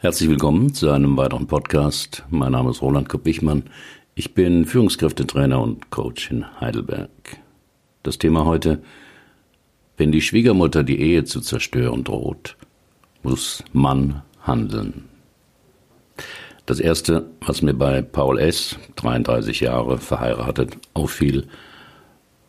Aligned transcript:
Herzlich 0.00 0.30
willkommen 0.30 0.72
zu 0.74 0.90
einem 0.90 1.16
weiteren 1.16 1.48
Podcast. 1.48 2.22
Mein 2.30 2.52
Name 2.52 2.70
ist 2.70 2.82
Roland 2.82 3.08
Kopp-Wichmann. 3.08 3.64
Ich 4.14 4.32
bin 4.32 4.64
Führungskräftetrainer 4.64 5.60
und 5.60 5.90
Coach 5.90 6.30
in 6.30 6.60
Heidelberg. 6.60 7.10
Das 8.04 8.16
Thema 8.16 8.44
heute, 8.44 8.80
wenn 9.96 10.12
die 10.12 10.20
Schwiegermutter 10.20 10.84
die 10.84 11.00
Ehe 11.00 11.24
zu 11.24 11.40
zerstören 11.40 12.04
droht, 12.04 12.56
muss 13.24 13.64
Mann 13.72 14.22
handeln. 14.40 15.06
Das 16.64 16.78
erste, 16.78 17.28
was 17.40 17.60
mir 17.62 17.74
bei 17.74 18.00
Paul 18.00 18.38
S., 18.38 18.78
33 18.94 19.58
Jahre 19.58 19.98
verheiratet, 19.98 20.78
auffiel, 20.94 21.48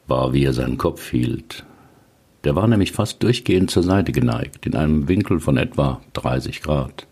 war, 0.06 0.34
wie 0.34 0.44
er 0.44 0.54
seinen 0.54 0.78
Kopf 0.78 1.10
hielt. 1.10 1.66
Der 2.44 2.56
war 2.56 2.68
nämlich 2.68 2.92
fast 2.92 3.24
durchgehend 3.24 3.72
zur 3.72 3.82
Seite 3.82 4.12
geneigt, 4.12 4.68
in 4.68 4.76
einem 4.76 5.08
Winkel 5.08 5.40
von 5.40 5.58
etwa 5.58 6.00
30 6.14 6.62
Grad. 6.62 7.08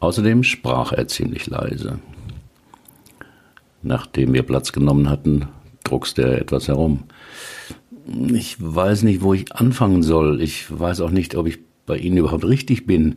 Außerdem 0.00 0.42
sprach 0.42 0.92
er 0.92 1.08
ziemlich 1.08 1.46
leise. 1.46 1.98
Nachdem 3.82 4.32
wir 4.32 4.42
Platz 4.42 4.72
genommen 4.72 5.10
hatten, 5.10 5.48
druckste 5.84 6.22
er 6.22 6.40
etwas 6.40 6.68
herum. 6.68 7.04
Ich 8.32 8.56
weiß 8.58 9.02
nicht, 9.02 9.22
wo 9.22 9.34
ich 9.34 9.52
anfangen 9.52 10.02
soll. 10.02 10.40
Ich 10.40 10.66
weiß 10.76 11.02
auch 11.02 11.10
nicht, 11.10 11.34
ob 11.34 11.46
ich 11.46 11.58
bei 11.86 11.98
Ihnen 11.98 12.16
überhaupt 12.16 12.44
richtig 12.44 12.86
bin. 12.86 13.16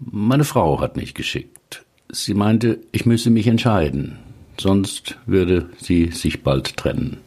Meine 0.00 0.44
Frau 0.44 0.80
hat 0.80 0.96
mich 0.96 1.14
geschickt. 1.14 1.84
Sie 2.10 2.34
meinte, 2.34 2.80
ich 2.90 3.06
müsse 3.06 3.30
mich 3.30 3.46
entscheiden, 3.46 4.18
sonst 4.58 5.18
würde 5.26 5.68
sie 5.78 6.10
sich 6.10 6.42
bald 6.42 6.76
trennen. 6.76 7.18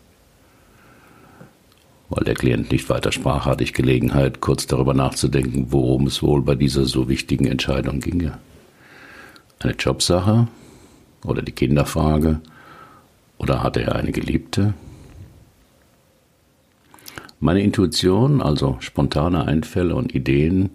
Weil 2.09 2.25
der 2.25 2.33
Klient 2.33 2.71
nicht 2.71 2.89
weiter 2.89 3.11
sprach, 3.11 3.45
hatte 3.45 3.63
ich 3.63 3.73
Gelegenheit, 3.73 4.41
kurz 4.41 4.65
darüber 4.67 4.93
nachzudenken, 4.93 5.67
worum 5.69 6.07
es 6.07 6.23
wohl 6.23 6.41
bei 6.41 6.55
dieser 6.55 6.85
so 6.85 7.07
wichtigen 7.07 7.45
Entscheidung 7.45 7.99
ginge 7.99 8.39
eine 9.63 9.73
Jobsache 9.73 10.47
oder 11.25 11.41
die 11.41 11.51
Kinderfrage 11.51 12.41
oder 13.37 13.63
hatte 13.63 13.81
er 13.81 13.95
eine 13.95 14.11
Geliebte? 14.11 14.73
Meine 17.39 17.61
Intuition, 17.61 18.41
also 18.41 18.77
spontane 18.79 19.45
Einfälle 19.45 19.95
und 19.95 20.13
Ideen, 20.13 20.69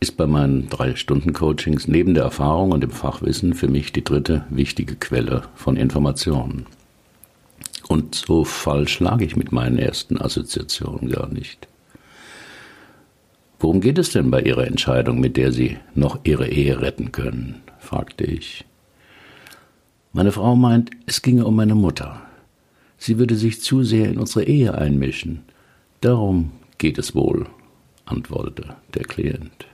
ist 0.00 0.16
bei 0.16 0.26
meinen 0.26 0.70
drei 0.70 0.96
Stunden 0.96 1.34
Coachings 1.34 1.86
neben 1.86 2.14
der 2.14 2.24
Erfahrung 2.24 2.72
und 2.72 2.82
dem 2.82 2.90
Fachwissen 2.90 3.52
für 3.52 3.68
mich 3.68 3.92
die 3.92 4.02
dritte 4.02 4.46
wichtige 4.48 4.96
Quelle 4.96 5.42
von 5.54 5.76
Informationen. 5.76 6.66
Und 7.86 8.14
so 8.14 8.44
falsch 8.44 9.00
lag 9.00 9.20
ich 9.20 9.36
mit 9.36 9.52
meinen 9.52 9.78
ersten 9.78 10.18
Assoziationen 10.18 11.10
gar 11.10 11.28
nicht. 11.28 11.68
Worum 13.60 13.82
geht 13.82 13.98
es 13.98 14.10
denn 14.10 14.30
bei 14.30 14.40
Ihrer 14.40 14.66
Entscheidung, 14.66 15.20
mit 15.20 15.36
der 15.36 15.52
Sie 15.52 15.76
noch 15.94 16.20
Ihre 16.24 16.48
Ehe 16.48 16.80
retten 16.80 17.12
können? 17.12 17.60
fragte 17.78 18.24
ich. 18.24 18.64
Meine 20.14 20.32
Frau 20.32 20.56
meint, 20.56 20.90
es 21.04 21.20
ginge 21.20 21.44
um 21.44 21.56
meine 21.56 21.74
Mutter. 21.74 22.22
Sie 22.96 23.18
würde 23.18 23.36
sich 23.36 23.60
zu 23.60 23.82
sehr 23.82 24.08
in 24.08 24.18
unsere 24.18 24.44
Ehe 24.44 24.74
einmischen. 24.74 25.42
Darum 26.00 26.52
geht 26.78 26.98
es 26.98 27.14
wohl, 27.14 27.46
antwortete 28.06 28.76
der 28.94 29.04
Klient. 29.04 29.66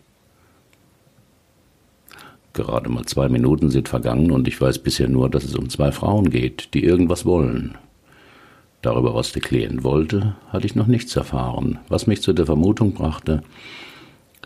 Gerade 2.55 2.91
mal 2.91 3.05
zwei 3.05 3.29
Minuten 3.29 3.71
sind 3.71 3.89
vergangen 3.89 4.33
und 4.33 4.49
ich 4.49 4.61
weiß 4.61 4.81
bisher 4.81 5.09
nur, 5.09 5.31
dass 5.31 5.45
es 5.45 5.55
um 5.55 5.69
zwei 5.69 5.93
Frauen 5.93 6.31
geht, 6.31 6.75
die 6.75 6.83
irgendwas 6.83 7.25
wollen. 7.25 7.79
Darüber, 8.87 9.17
was 9.17 9.33
der 9.33 9.43
Klient 9.43 9.83
wollte, 9.83 10.37
hatte 10.53 10.65
ich 10.65 10.77
noch 10.77 10.87
nichts 10.87 11.17
erfahren, 11.17 11.81
was 11.89 12.07
mich 12.07 12.23
zu 12.23 12.33
der 12.33 12.47
Vermutung 12.47 12.93
brachte, 12.93 13.43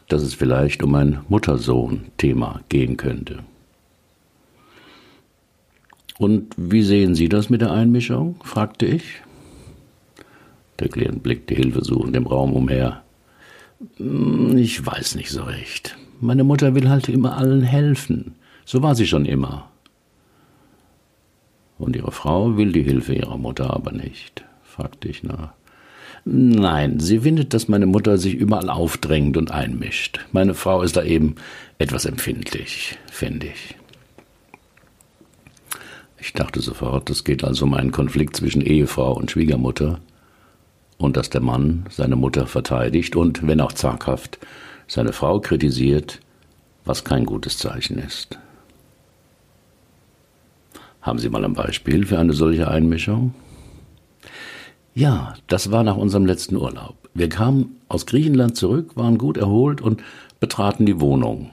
dass 0.09 0.23
es 0.23 0.33
vielleicht 0.33 0.83
um 0.83 0.95
ein 0.95 1.21
Mutter-Sohn-Thema 1.29 2.63
gehen 2.71 2.97
könnte. 2.97 3.41
Und 6.19 6.55
wie 6.57 6.83
sehen 6.83 7.15
Sie 7.15 7.29
das 7.29 7.51
mit 7.51 7.61
der 7.61 7.71
Einmischung? 7.71 8.37
fragte 8.43 8.87
ich. 8.87 9.21
Der 10.79 10.89
Klient 10.89 11.23
blickte 11.23 11.55
hilfesuchend 11.55 12.17
im 12.17 12.27
Raum 12.27 12.55
umher. 12.55 13.03
Hm, 13.99 14.57
ich 14.57 14.87
weiß 14.87 15.17
nicht 15.17 15.29
so 15.29 15.43
recht. 15.43 15.99
Meine 16.19 16.45
Mutter 16.45 16.75
will 16.75 16.89
halt 16.89 17.11
immer 17.11 17.37
allen 17.37 17.61
helfen. 17.61 18.37
So 18.65 18.83
war 18.83 18.95
sie 18.95 19.07
schon 19.07 19.27
immer. 19.27 19.71
Und 21.81 21.97
Ihre 21.97 22.13
Frau 22.13 22.59
will 22.59 22.73
die 22.73 22.83
Hilfe 22.83 23.15
Ihrer 23.15 23.39
Mutter 23.39 23.73
aber 23.75 23.91
nicht, 23.91 24.45
fragte 24.63 25.09
ich 25.09 25.23
nach. 25.23 25.55
Nein, 26.27 27.01
sie 27.01 27.21
findet, 27.21 27.55
dass 27.55 27.69
meine 27.69 27.87
Mutter 27.87 28.19
sich 28.19 28.35
überall 28.35 28.69
aufdrängt 28.69 29.39
und 29.39 29.51
einmischt. 29.51 30.21
Meine 30.33 30.53
Frau 30.53 30.83
ist 30.83 30.97
da 30.99 31.03
eben 31.03 31.37
etwas 31.79 32.05
empfindlich, 32.05 32.99
finde 33.11 33.47
ich. 33.47 33.75
Ich 36.19 36.35
dachte 36.35 36.61
sofort, 36.61 37.09
es 37.09 37.25
geht 37.25 37.43
also 37.43 37.65
um 37.65 37.73
einen 37.73 37.93
Konflikt 37.93 38.37
zwischen 38.37 38.61
Ehefrau 38.61 39.15
und 39.15 39.31
Schwiegermutter 39.31 40.01
und 40.99 41.17
dass 41.17 41.31
der 41.31 41.41
Mann 41.41 41.87
seine 41.89 42.17
Mutter 42.17 42.47
verteidigt 42.47 43.17
und, 43.17 43.47
wenn 43.47 43.63
auch 43.63 43.73
zaghaft, 43.73 44.39
seine 44.87 45.15
Frau 45.15 45.41
kritisiert, 45.41 46.21
was 46.85 47.05
kein 47.05 47.25
gutes 47.25 47.57
Zeichen 47.57 47.97
ist. 47.99 48.39
Haben 51.01 51.19
Sie 51.19 51.31
mal 51.31 51.45
ein 51.45 51.55
Beispiel 51.55 52.07
für 52.07 52.19
eine 52.19 52.33
solche 52.33 52.69
Einmischung? 52.69 53.35
Ja, 54.95 55.35
das 55.47 55.71
war 55.71 55.83
nach 55.83 55.97
unserem 55.97 56.27
letzten 56.27 56.57
Urlaub. 56.57 56.97
Wir 57.15 57.29
kamen 57.29 57.77
aus 57.89 58.07
Griechenland 58.07 58.57
zurück, 58.57 58.97
waren 58.97 59.19
gut 59.19 59.37
erholt 59.37 59.81
und 59.81 60.03
betraten 60.41 60.87
die 60.87 61.01
Wohnung. 61.01 61.51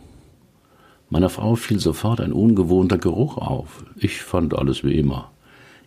Meiner 1.09 1.29
Frau 1.29 1.55
fiel 1.55 1.79
sofort 1.79 2.19
ein 2.19 2.33
ungewohnter 2.33 2.97
Geruch 2.97 3.37
auf. 3.37 3.85
Ich 3.95 4.21
fand 4.21 4.53
alles 4.53 4.83
wie 4.83 4.97
immer. 4.97 5.31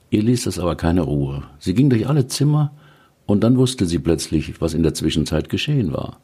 Ihr 0.09 0.23
ließ 0.23 0.47
es 0.47 0.59
aber 0.59 0.77
keine 0.77 1.03
Ruhe. 1.03 1.43
Sie 1.59 1.75
ging 1.75 1.91
durch 1.91 2.09
alle 2.09 2.27
Zimmer, 2.27 2.73
und 3.27 3.45
dann 3.45 3.59
wusste 3.59 3.87
sie 3.87 4.01
plötzlich, 4.01 4.61
was 4.61 4.75
in 4.75 4.83
der 4.83 4.95
Zwischenzeit 4.95 5.49
geschehen 5.49 5.93
war. 5.93 6.19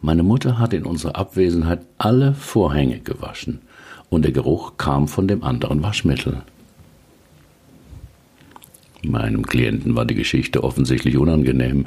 Meine 0.00 0.22
Mutter 0.22 0.58
hatte 0.58 0.76
in 0.76 0.86
unserer 0.86 1.16
Abwesenheit 1.16 1.84
alle 1.98 2.32
Vorhänge 2.32 3.00
gewaschen, 3.00 3.60
und 4.10 4.24
der 4.24 4.32
Geruch 4.32 4.76
kam 4.76 5.08
von 5.08 5.28
dem 5.28 5.42
anderen 5.42 5.82
Waschmittel. 5.82 6.42
Meinem 9.02 9.46
Klienten 9.46 9.94
war 9.94 10.04
die 10.04 10.14
Geschichte 10.14 10.64
offensichtlich 10.64 11.16
unangenehm, 11.16 11.86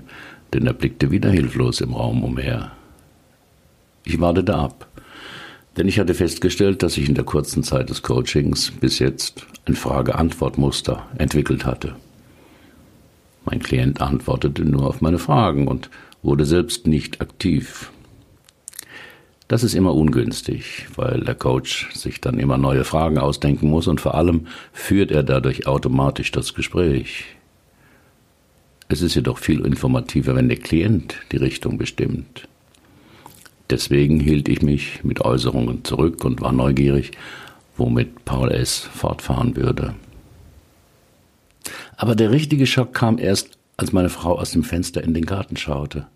denn 0.54 0.66
er 0.66 0.74
blickte 0.74 1.12
wieder 1.12 1.30
hilflos 1.30 1.82
im 1.82 1.94
Raum 1.94 2.24
umher. 2.24 2.72
Ich 4.04 4.20
wartete 4.20 4.56
ab 4.56 4.88
denn 5.78 5.88
ich 5.88 6.00
hatte 6.00 6.14
festgestellt, 6.14 6.84
dass 6.84 6.94
sich 6.96 7.08
in 7.08 7.16
der 7.16 7.24
kurzen 7.24 7.64
Zeit 7.64 7.90
des 7.90 8.02
Coachings 8.02 8.72
bis 8.72 9.00
jetzt 9.00 9.46
ein 9.66 9.76
Frage-Antwort-Muster 9.76 11.06
entwickelt 11.18 11.66
hatte. 11.66 11.96
Mein 13.46 13.60
Klient 13.60 14.02
antwortete 14.02 14.66
nur 14.66 14.86
auf 14.86 15.02
meine 15.02 15.18
Fragen 15.18 15.68
und 15.68 15.90
wurde 16.22 16.46
selbst 16.46 16.88
nicht 16.88 17.22
aktiv. 17.22 17.92
Das 19.52 19.64
ist 19.64 19.74
immer 19.74 19.94
ungünstig, 19.94 20.88
weil 20.96 21.26
der 21.26 21.36
Coach 21.36 21.94
sich 21.94 22.22
dann 22.22 22.40
immer 22.40 22.58
neue 22.58 22.86
Fragen 22.86 23.18
ausdenken 23.18 23.70
muss 23.70 23.90
und 23.90 24.00
vor 24.00 24.16
allem 24.16 24.48
führt 24.72 25.12
er 25.12 25.24
dadurch 25.24 25.68
automatisch 25.68 26.32
das 26.32 26.54
Gespräch. 26.54 27.26
Es 28.88 29.02
ist 29.02 29.14
jedoch 29.14 29.38
viel 29.38 29.66
informativer, 29.66 30.36
wenn 30.36 30.48
der 30.48 30.58
Klient 30.58 31.18
die 31.34 31.36
Richtung 31.36 31.78
bestimmt. 31.78 32.48
Deswegen 33.70 34.22
hielt 34.22 34.48
ich 34.48 34.62
mich 34.62 35.04
mit 35.04 35.20
Äußerungen 35.20 35.84
zurück 35.84 36.24
und 36.24 36.40
war 36.40 36.54
neugierig, 36.54 37.12
womit 37.76 38.24
Paul 38.24 38.52
S. 38.52 38.78
fortfahren 38.78 39.58
würde. 39.58 39.96
Aber 41.98 42.16
der 42.16 42.32
richtige 42.32 42.66
Schock 42.66 42.94
kam 42.94 43.18
erst, 43.18 43.58
als 43.76 43.92
meine 43.92 44.08
Frau 44.08 44.40
aus 44.40 44.52
dem 44.52 44.64
Fenster 44.64 45.04
in 45.04 45.14
den 45.14 45.26
Garten 45.26 45.58
schaute. 45.58 46.08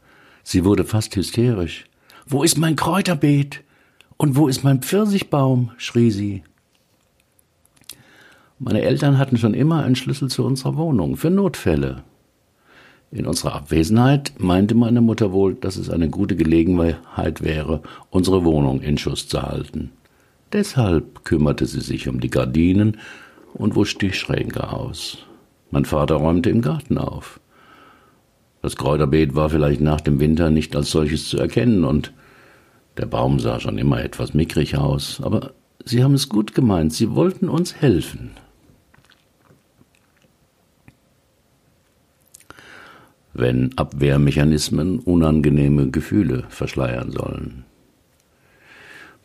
Sie 0.42 0.64
wurde 0.64 0.86
fast 0.86 1.14
hysterisch. 1.18 1.84
Wo 2.28 2.42
ist 2.42 2.58
mein 2.58 2.76
Kräuterbeet? 2.76 3.64
Und 4.18 4.36
wo 4.36 4.48
ist 4.48 4.64
mein 4.64 4.82
Pfirsichbaum? 4.82 5.72
schrie 5.78 6.10
sie. 6.10 6.44
Meine 8.58 8.82
Eltern 8.82 9.20
hatten 9.20 9.38
schon 9.38 9.54
immer 9.54 9.84
einen 9.84 9.96
Schlüssel 9.96 10.30
zu 10.30 10.44
unserer 10.44 10.76
Wohnung 10.76 11.18
für 11.18 11.30
Notfälle. 11.30 12.04
In 13.12 13.28
unserer 13.28 13.54
Abwesenheit 13.54 14.34
meinte 14.40 14.74
meine 14.74 15.02
Mutter 15.02 15.34
wohl, 15.34 15.54
dass 15.54 15.76
es 15.76 15.90
eine 15.92 16.10
gute 16.10 16.36
Gelegenheit 16.36 17.44
wäre, 17.44 17.84
unsere 18.10 18.44
Wohnung 18.44 18.82
in 18.82 18.98
Schuss 18.98 19.28
zu 19.28 19.44
halten. 19.44 19.92
Deshalb 20.52 21.26
kümmerte 21.26 21.68
sie 21.68 21.82
sich 21.82 22.08
um 22.08 22.20
die 22.20 22.32
Gardinen 22.32 22.98
und 23.54 23.76
wusch 23.76 23.98
die 24.00 24.14
Schränke 24.14 24.72
aus. 24.72 25.20
Mein 25.70 25.86
Vater 25.86 26.16
räumte 26.16 26.50
im 26.50 26.62
Garten 26.62 26.98
auf. 26.98 27.40
Das 28.66 28.78
Kräuterbeet 28.78 29.36
war 29.36 29.52
vielleicht 29.52 29.80
nach 29.80 30.02
dem 30.02 30.20
Winter 30.20 30.50
nicht 30.50 30.76
als 30.76 30.90
solches 30.90 31.30
zu 31.30 31.38
erkennen 31.38 31.84
und 31.84 32.12
der 32.98 33.06
Baum 33.06 33.40
sah 33.40 33.60
schon 33.60 33.78
immer 33.78 34.04
etwas 34.04 34.34
mickrig 34.34 34.76
aus, 34.76 35.22
aber 35.22 35.52
sie 35.86 36.04
haben 36.04 36.16
es 36.16 36.30
gut 36.30 36.56
gemeint, 36.56 36.92
sie 36.92 37.12
wollten 37.12 37.48
uns 37.48 37.76
helfen. 37.76 38.32
wenn 43.36 43.78
Abwehrmechanismen 43.78 44.98
unangenehme 44.98 45.92
Gefühle 45.92 46.46
verschleiern 46.50 47.12
sollen. 47.12 47.66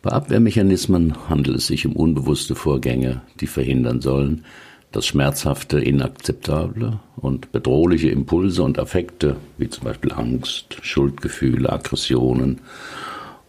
Bei 0.03 0.11
Abwehrmechanismen 0.11 1.29
handelt 1.29 1.57
es 1.57 1.67
sich 1.67 1.87
um 1.87 1.95
unbewusste 1.95 2.53
Vorgänge, 2.53 3.21
die 3.39 3.47
verhindern 3.47 4.01
sollen, 4.01 4.43
dass 4.91 5.05
schmerzhafte, 5.05 5.79
inakzeptable 5.79 6.99
und 7.15 7.51
bedrohliche 7.51 8.09
Impulse 8.09 8.63
und 8.63 8.77
Affekte, 8.77 9.37
wie 9.57 9.69
zum 9.69 9.85
Beispiel 9.85 10.11
Angst, 10.11 10.77
Schuldgefühle, 10.81 11.71
Aggressionen 11.71 12.59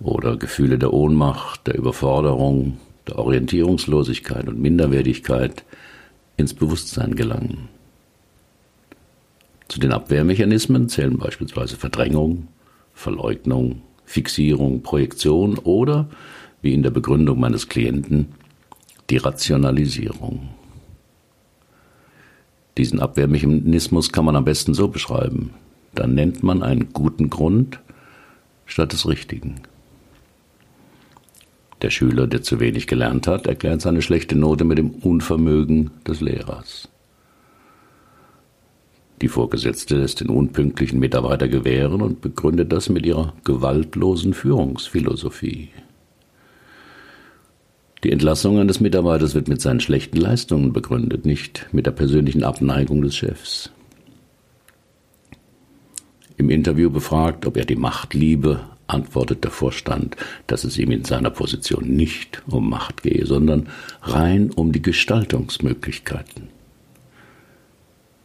oder 0.00 0.36
Gefühle 0.36 0.78
der 0.78 0.92
Ohnmacht, 0.92 1.66
der 1.66 1.76
Überforderung, 1.76 2.78
der 3.08 3.18
Orientierungslosigkeit 3.18 4.46
und 4.48 4.60
Minderwertigkeit 4.60 5.64
ins 6.36 6.54
Bewusstsein 6.54 7.16
gelangen. 7.16 7.68
Zu 9.66 9.80
den 9.80 9.92
Abwehrmechanismen 9.92 10.88
zählen 10.88 11.18
beispielsweise 11.18 11.76
Verdrängung, 11.76 12.48
Verleugnung, 12.94 13.82
Fixierung, 14.04 14.82
Projektion 14.82 15.58
oder, 15.58 16.08
wie 16.60 16.74
in 16.74 16.82
der 16.82 16.90
Begründung 16.90 17.40
meines 17.40 17.68
Klienten, 17.68 18.34
die 19.10 19.16
Rationalisierung. 19.16 20.50
Diesen 22.78 23.00
Abwehrmechanismus 23.00 24.12
kann 24.12 24.24
man 24.24 24.36
am 24.36 24.44
besten 24.44 24.74
so 24.74 24.88
beschreiben. 24.88 25.50
Dann 25.94 26.14
nennt 26.14 26.42
man 26.42 26.62
einen 26.62 26.92
guten 26.92 27.28
Grund 27.28 27.80
statt 28.64 28.92
des 28.92 29.06
richtigen. 29.06 29.60
Der 31.82 31.90
Schüler, 31.90 32.26
der 32.26 32.42
zu 32.42 32.60
wenig 32.60 32.86
gelernt 32.86 33.26
hat, 33.26 33.46
erklärt 33.46 33.82
seine 33.82 34.02
schlechte 34.02 34.36
Note 34.36 34.64
mit 34.64 34.78
dem 34.78 34.90
Unvermögen 34.90 35.90
des 36.06 36.20
Lehrers. 36.20 36.88
Die 39.20 39.28
Vorgesetzte 39.28 39.96
lässt 39.96 40.20
den 40.20 40.30
unpünktlichen 40.30 40.98
Mitarbeiter 40.98 41.48
gewähren 41.48 42.00
und 42.00 42.20
begründet 42.20 42.72
das 42.72 42.88
mit 42.88 43.04
ihrer 43.04 43.34
gewaltlosen 43.44 44.32
Führungsphilosophie. 44.32 45.68
Die 48.04 48.10
Entlassung 48.10 48.58
eines 48.58 48.80
Mitarbeiters 48.80 49.34
wird 49.34 49.48
mit 49.48 49.60
seinen 49.60 49.80
schlechten 49.80 50.16
Leistungen 50.16 50.72
begründet, 50.72 51.24
nicht 51.24 51.68
mit 51.72 51.86
der 51.86 51.92
persönlichen 51.92 52.42
Abneigung 52.42 53.02
des 53.02 53.14
Chefs. 53.14 53.70
Im 56.36 56.50
Interview 56.50 56.90
befragt, 56.90 57.46
ob 57.46 57.56
er 57.56 57.64
die 57.64 57.76
Macht 57.76 58.14
liebe, 58.14 58.60
antwortet 58.88 59.44
der 59.44 59.52
Vorstand, 59.52 60.16
dass 60.48 60.64
es 60.64 60.76
ihm 60.78 60.90
in 60.90 61.04
seiner 61.04 61.30
Position 61.30 61.88
nicht 61.88 62.42
um 62.48 62.68
Macht 62.68 63.04
gehe, 63.04 63.24
sondern 63.24 63.68
rein 64.02 64.50
um 64.50 64.72
die 64.72 64.82
Gestaltungsmöglichkeiten. 64.82 66.48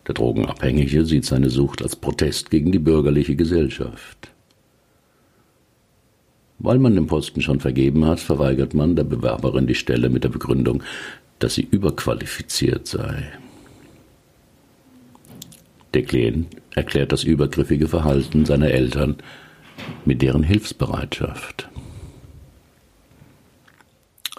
Der 0.08 0.16
Drogenabhängige 0.16 1.06
sieht 1.06 1.26
seine 1.26 1.52
Sucht 1.52 1.84
als 1.84 1.96
Protest 1.96 2.50
gegen 2.50 2.72
die 2.72 2.80
bürgerliche 2.80 3.36
Gesellschaft. 3.36 4.32
Weil 6.60 6.80
man 6.80 6.96
den 6.96 7.08
Posten 7.08 7.42
schon 7.42 7.60
vergeben 7.60 8.06
hat, 8.06 8.20
verweigert 8.20 8.74
man 8.74 8.96
der 8.96 9.04
Bewerberin 9.04 9.68
die 9.68 9.76
Stelle 9.76 10.10
mit 10.10 10.24
der 10.24 10.30
Begründung, 10.30 10.84
dass 11.40 11.54
sie 11.54 11.68
überqualifiziert 11.70 12.88
sei. 12.88 13.32
Der 15.94 16.04
Klient 16.04 16.48
erklärt 16.76 17.12
das 17.12 17.24
übergriffige 17.24 17.88
Verhalten 17.88 18.46
seiner 18.46 18.72
Eltern 18.72 19.18
mit 20.06 20.22
deren 20.22 20.44
Hilfsbereitschaft. 20.44 21.70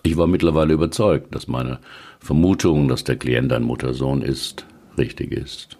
Ich 0.02 0.16
war 0.16 0.26
mittlerweile 0.26 0.74
überzeugt, 0.74 1.34
dass 1.34 1.48
meine 1.48 1.78
Vermutung, 2.18 2.88
dass 2.88 3.04
der 3.04 3.16
Klient 3.16 3.52
ein 3.52 3.62
Muttersohn 3.62 4.22
ist, 4.22 4.66
richtig 4.96 5.32
ist. 5.32 5.76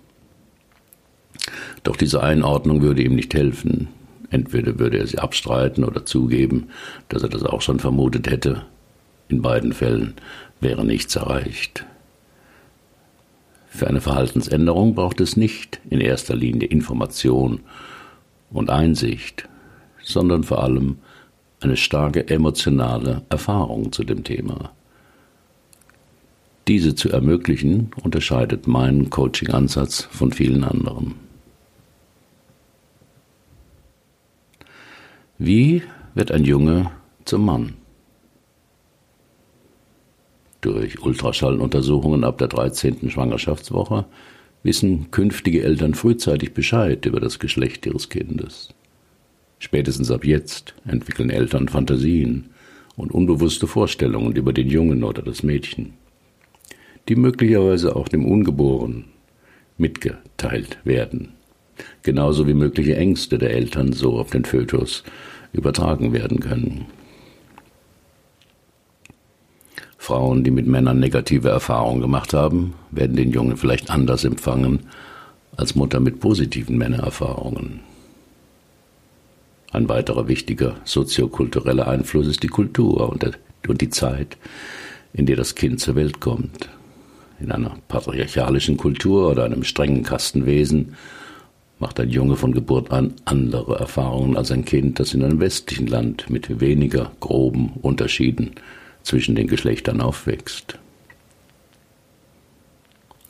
Doch 1.83 1.97
diese 1.97 2.23
Einordnung 2.23 2.83
würde 2.83 3.03
ihm 3.03 3.15
nicht 3.15 3.35
helfen. 3.35 3.89
Entweder 4.31 4.79
würde 4.79 4.99
er 4.99 5.07
sie 5.07 5.19
abstreiten 5.19 5.85
oder 5.85 6.05
zugeben, 6.05 6.69
dass 7.09 7.23
er 7.23 7.29
das 7.29 7.43
auch 7.45 7.63
schon 7.63 7.81
vermutet 7.81 8.31
hätte. 8.31 8.65
In 9.29 9.43
beiden 9.43 9.73
Fällen 9.73 10.15
wäre 10.61 10.85
nichts 10.85 11.17
erreicht. 11.17 11.85
Für 13.69 13.87
eine 13.87 14.01
Verhaltensänderung 14.01 14.95
braucht 14.95 15.21
es 15.21 15.37
nicht 15.37 15.81
in 15.89 16.01
erster 16.01 16.35
Linie 16.35 16.69
Information 16.69 17.61
und 18.51 18.71
Einsicht, 18.71 19.49
sondern 20.03 20.43
vor 20.43 20.63
allem 20.63 20.99
eine 21.61 21.77
starke 21.77 22.29
emotionale 22.29 23.23
Erfahrung 23.29 23.93
zu 23.93 24.05
dem 24.05 24.25
Thema. 24.25 24.73
Diese 26.67 26.95
zu 26.95 27.11
ermöglichen, 27.11 27.91
unterscheidet 28.03 28.67
meinen 28.67 29.11
Coaching-Ansatz 29.11 30.03
von 30.11 30.33
vielen 30.33 30.65
anderen. 30.65 31.15
Wie 35.39 35.83
wird 36.15 36.33
ein 36.33 36.45
Junge 36.45 36.91
zum 37.25 37.45
Mann? 37.45 37.75
Durch 40.61 41.01
Ultraschalluntersuchungen 41.01 42.25
ab 42.25 42.39
der 42.39 42.49
13. 42.49 43.11
Schwangerschaftswoche 43.11 44.07
wissen 44.63 45.11
künftige 45.11 45.63
Eltern 45.63 45.95
frühzeitig 45.95 46.53
Bescheid 46.53 47.07
über 47.07 47.21
das 47.21 47.39
Geschlecht 47.39 47.87
ihres 47.87 48.09
Kindes. 48.09 48.75
Spätestens 49.61 50.11
ab 50.11 50.25
jetzt 50.25 50.75
entwickeln 50.85 51.31
Eltern 51.31 51.69
Fantasien 51.69 52.51
und 52.97 53.13
unbewusste 53.13 53.67
Vorstellungen 53.67 54.35
über 54.35 54.53
den 54.53 54.69
Jungen 54.69 55.05
oder 55.05 55.23
das 55.23 55.43
Mädchen 55.43 55.95
die 57.09 57.17
möglicherweise 57.17 57.97
auch 57.97 58.09
dem 58.09 58.27
Ungeborenen 58.27 59.07
mitgeteilt 59.79 60.79
werden. 60.85 61.33
Genauso 62.03 62.47
wie 62.47 62.55
mögliche 62.55 62.97
Ängste 62.97 63.39
der 63.39 63.51
Eltern 63.51 63.93
so 63.93 64.19
auf 64.19 64.31
den 64.31 64.45
Fötus 64.45 65.05
übertragen 65.53 66.13
werden 66.13 66.41
können. 66.41 66.87
Frauen, 69.97 70.45
die 70.45 70.51
mit 70.51 70.67
Männern 70.67 71.01
negative 71.01 71.49
Erfahrungen 71.49 72.01
gemacht 72.01 72.33
haben, 72.33 72.75
werden 72.91 73.17
den 73.17 73.31
Jungen 73.31 73.57
vielleicht 73.57 73.91
anders 73.91 74.25
empfangen 74.25 74.81
als 75.57 75.75
Mutter 75.75 76.01
mit 76.01 76.21
positiven 76.21 76.79
Männererfahrungen. 76.79 77.81
Ein 79.71 79.89
weiterer 79.89 80.29
wichtiger 80.29 80.77
soziokultureller 80.85 81.89
Einfluss 81.89 82.27
ist 82.27 82.43
die 82.43 82.49
Kultur 82.49 83.11
und, 83.11 83.23
der, 83.23 83.33
und 83.67 83.81
die 83.81 83.91
Zeit, 83.91 84.39
in 85.13 85.27
der 85.27 85.37
das 85.37 85.55
Kind 85.55 85.81
zur 85.81 85.95
Welt 85.95 86.21
kommt 86.21 86.71
in 87.41 87.53
einer 87.53 87.77
patriarchalischen 87.89 88.77
Kultur 88.77 89.31
oder 89.31 89.45
einem 89.45 89.65
strengen 89.65 90.03
Kastenwesen 90.03 90.97
macht 91.79 92.01
ein 92.01 92.11
Junge 92.11 92.37
von 92.37 92.53
Geburt 92.53 92.91
an 92.91 93.15
andere 93.25 93.79
Erfahrungen 93.79 94.37
als 94.37 94.51
ein 94.51 94.65
Kind, 94.65 94.99
das 94.99 95.15
in 95.15 95.23
einem 95.23 95.41
westlichen 95.41 95.87
Land 95.87 96.29
mit 96.29 96.61
weniger 96.61 97.13
groben 97.21 97.75
Unterschieden 97.83 98.53
zwischen 99.03 99.35
den 99.35 99.47
Geschlechtern 99.47 100.01
aufwächst. 100.01 100.79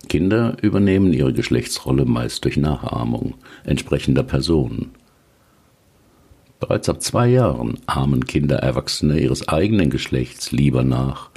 Kinder 0.08 0.56
übernehmen 0.62 1.12
ihre 1.12 1.34
Geschlechtsrolle 1.34 2.06
meist 2.06 2.44
durch 2.44 2.56
Nachahmung 2.56 3.34
entsprechender 3.64 4.22
Personen. 4.22 4.92
Bereits 6.61 6.88
ab 6.88 7.02
zwei 7.02 7.28
Jahren 7.28 7.78
ahmen 7.87 8.26
Kinder 8.26 8.56
Erwachsene 8.56 9.20
ihres 9.20 9.46
eigenen 9.49 9.90
Geschlechts 9.90 10.50
lieber 10.50 10.82
nach 10.82 11.30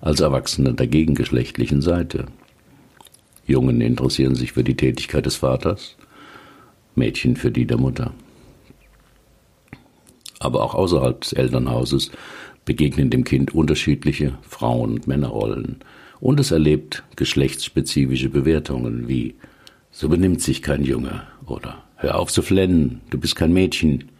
als 0.00 0.20
Erwachsene 0.20 0.74
der 0.74 0.86
gegengeschlechtlichen 0.86 1.80
Seite. 1.80 2.26
Jungen 3.46 3.80
interessieren 3.80 4.34
sich 4.34 4.52
für 4.52 4.62
die 4.62 4.76
Tätigkeit 4.76 5.26
des 5.26 5.36
Vaters, 5.36 5.96
Mädchen 6.98 7.36
für 7.36 7.50
die 7.50 7.66
der 7.66 7.78
Mutter. 7.78 8.12
Aber 10.40 10.62
auch 10.62 10.74
außerhalb 10.74 11.20
des 11.20 11.32
Elternhauses 11.32 12.10
begegnen 12.64 13.10
dem 13.10 13.24
Kind 13.24 13.54
unterschiedliche 13.54 14.38
Frauen- 14.42 14.92
und 14.92 15.06
Männerrollen 15.06 15.76
und 16.20 16.38
es 16.38 16.50
erlebt 16.50 17.02
geschlechtsspezifische 17.16 18.28
Bewertungen 18.28 19.08
wie 19.08 19.34
so 19.90 20.08
benimmt 20.08 20.42
sich 20.42 20.62
kein 20.62 20.84
Junge 20.84 21.22
oder 21.46 21.82
hör 21.96 22.18
auf 22.18 22.30
zu 22.30 22.42
flennen, 22.42 23.00
du 23.10 23.18
bist 23.18 23.36
kein 23.36 23.52
Mädchen. 23.52 24.10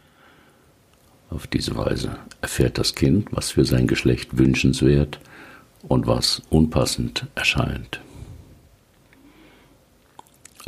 Auf 1.29 1.47
diese 1.47 1.77
Weise 1.77 2.17
erfährt 2.41 2.77
das 2.77 2.95
Kind, 2.95 3.27
was 3.31 3.51
für 3.51 3.65
sein 3.65 3.87
Geschlecht 3.87 4.37
wünschenswert 4.37 5.19
und 5.87 6.07
was 6.07 6.41
unpassend 6.49 7.27
erscheint. 7.35 8.01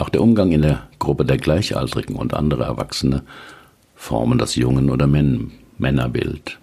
Auch 0.01 0.09
der 0.09 0.23
Umgang 0.23 0.51
in 0.51 0.63
der 0.63 0.87
Gruppe 0.97 1.25
der 1.25 1.37
Gleichaltrigen 1.37 2.15
und 2.15 2.33
anderer 2.33 2.65
Erwachsene 2.65 3.21
formen 3.93 4.39
das 4.39 4.55
Jungen- 4.55 4.89
oder 4.89 5.05
Männerbild. 5.05 6.57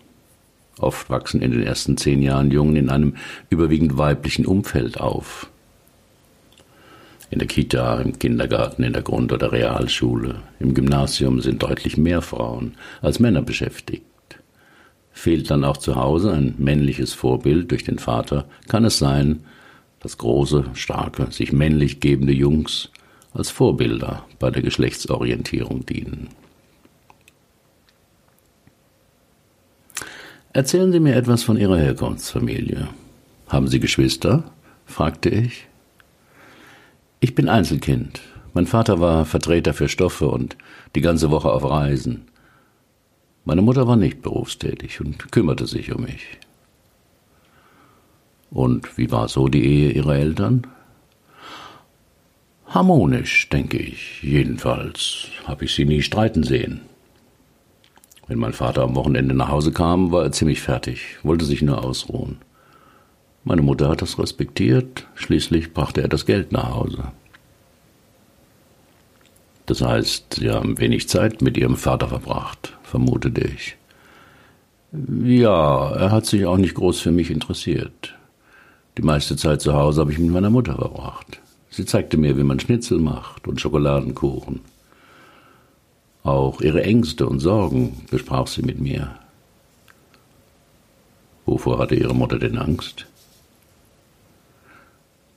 Oft 0.81 1.09
wachsen 1.09 1.41
in 1.41 1.53
den 1.53 1.63
ersten 1.63 1.97
zehn 1.97 2.21
Jahren 2.21 2.51
Jungen 2.51 2.75
in 2.75 2.91
einem 2.91 3.15
überwiegend 3.49 3.97
weiblichen 3.97 4.45
Umfeld 4.45 4.99
auf. 4.99 5.49
In 7.31 7.39
der 7.39 7.47
Kita, 7.47 8.01
im 8.01 8.19
Kindergarten, 8.19 8.83
in 8.83 8.93
der 8.93 9.03
Grund- 9.03 9.33
oder 9.33 9.53
Realschule, 9.53 10.43
im 10.59 10.75
Gymnasium 10.75 11.41
sind 11.41 11.63
deutlich 11.63 11.97
mehr 11.97 12.23
Frauen 12.23 12.75
als 13.03 13.21
Männer 13.21 13.43
beschäftigt. 13.43 14.03
Fehlt 15.13 15.49
dann 15.49 15.63
auch 15.63 15.77
zu 15.77 15.95
Hause 15.95 16.33
ein 16.33 16.57
männliches 16.59 17.13
Vorbild 17.13 17.71
durch 17.71 17.85
den 17.85 18.01
Vater, 18.01 18.47
kann 18.67 18.85
es 18.85 18.99
sein, 18.99 19.45
dass 20.01 20.19
große, 20.19 20.71
starke, 20.75 21.31
sich 21.31 21.53
männlich 21.53 22.01
gebende 22.01 22.33
Jungs 22.33 22.91
als 23.39 23.51
Vorbilder 23.51 24.27
bei 24.39 24.51
der 24.51 24.63
Geschlechtsorientierung 24.63 25.87
dienen. 25.87 26.29
Erzählen 30.53 30.91
Sie 30.91 30.99
mir 30.99 31.15
etwas 31.15 31.45
von 31.45 31.57
Ihrer 31.57 31.79
Herkunftsfamilie. 31.79 32.89
Haben 33.49 33.69
Sie 33.69 33.79
Geschwister? 33.79 34.51
fragte 34.87 35.29
ich. 35.29 35.69
Ich 37.21 37.35
bin 37.35 37.49
Einzelkind. 37.49 38.21
Mein 38.55 38.67
Vater 38.67 38.99
war 38.99 39.25
Vertreter 39.25 39.73
für 39.73 39.89
Stoffe 39.89 40.29
und 40.29 40.57
die 40.97 41.01
ganze 41.01 41.31
Woche 41.31 41.53
auf 41.53 41.65
Reisen. 41.65 42.27
Meine 43.45 43.63
Mutter 43.63 43.87
war 43.87 43.97
nicht 43.97 44.21
berufstätig 44.21 45.01
und 45.01 45.31
kümmerte 45.31 45.67
sich 45.67 45.93
um 45.95 46.03
mich. 46.03 46.39
Und 48.51 48.99
wie 48.99 49.13
war 49.13 49.29
so 49.29 49.49
die 49.49 49.65
Ehe 49.65 49.93
Ihrer 49.93 50.17
Eltern? 50.17 50.67
Harmonisch, 52.69 53.49
denke 53.49 53.79
ich. 53.79 54.23
Jedenfalls 54.23 55.29
habe 55.47 55.65
ich 55.65 55.75
sie 55.75 55.87
nie 55.87 56.03
streiten 56.03 56.43
sehen. 56.43 56.83
Wenn 58.27 58.39
mein 58.39 58.53
Vater 58.53 58.83
am 58.83 58.95
Wochenende 58.95 59.35
nach 59.35 59.49
Hause 59.49 59.73
kam, 59.73 60.13
war 60.13 60.25
er 60.25 60.33
ziemlich 60.33 60.61
fertig, 60.61 61.17
wollte 61.23 61.47
sich 61.47 61.63
nur 61.63 61.83
ausruhen. 61.83 62.37
Meine 63.43 63.63
Mutter 63.63 63.89
hat 63.89 64.03
das 64.03 64.19
respektiert, 64.19 65.07
schließlich 65.15 65.73
brachte 65.73 66.03
er 66.03 66.09
das 66.09 66.27
Geld 66.27 66.53
nach 66.53 66.75
Hause. 66.75 67.13
Das 69.65 69.81
heißt, 69.81 70.35
Sie 70.35 70.51
haben 70.51 70.79
wenig 70.79 71.09
Zeit 71.09 71.41
mit 71.41 71.57
Ihrem 71.57 71.77
Vater 71.77 72.09
verbracht, 72.09 72.77
vermutete 72.83 73.49
ich. 73.49 73.77
Ja, 74.93 75.91
er 75.93 76.11
hat 76.11 76.27
sich 76.27 76.45
auch 76.45 76.59
nicht 76.59 76.75
groß 76.75 77.01
für 77.01 77.13
mich 77.13 77.31
interessiert. 77.31 78.15
Die 78.99 79.03
meiste 79.03 79.37
Zeit 79.37 79.63
zu 79.63 79.73
Hause 79.73 80.03
habe 80.03 80.13
ich 80.13 80.19
mit 80.19 80.31
meiner 80.31 80.51
Mutter 80.51 80.75
verbracht. 80.75 81.41
Sie 81.79 81.85
zeigte 81.85 82.17
mir, 82.17 82.37
wie 82.37 82.43
man 82.43 82.59
Schnitzel 82.59 82.99
macht 82.99 83.47
und 83.47 83.61
Schokoladenkuchen. 83.61 84.63
Auch 86.25 86.61
ihre 86.61 86.83
Ängste 86.83 87.29
und 87.29 87.39
Sorgen 87.39 88.05
besprach 88.11 88.49
sie 88.49 88.63
mit 88.63 88.81
mir. 88.81 89.15
Wovor 91.47 91.79
hatte 91.79 91.95
ihre 91.95 92.17
Mutter 92.17 92.41
denn 92.41 92.59
Angst? 92.59 93.07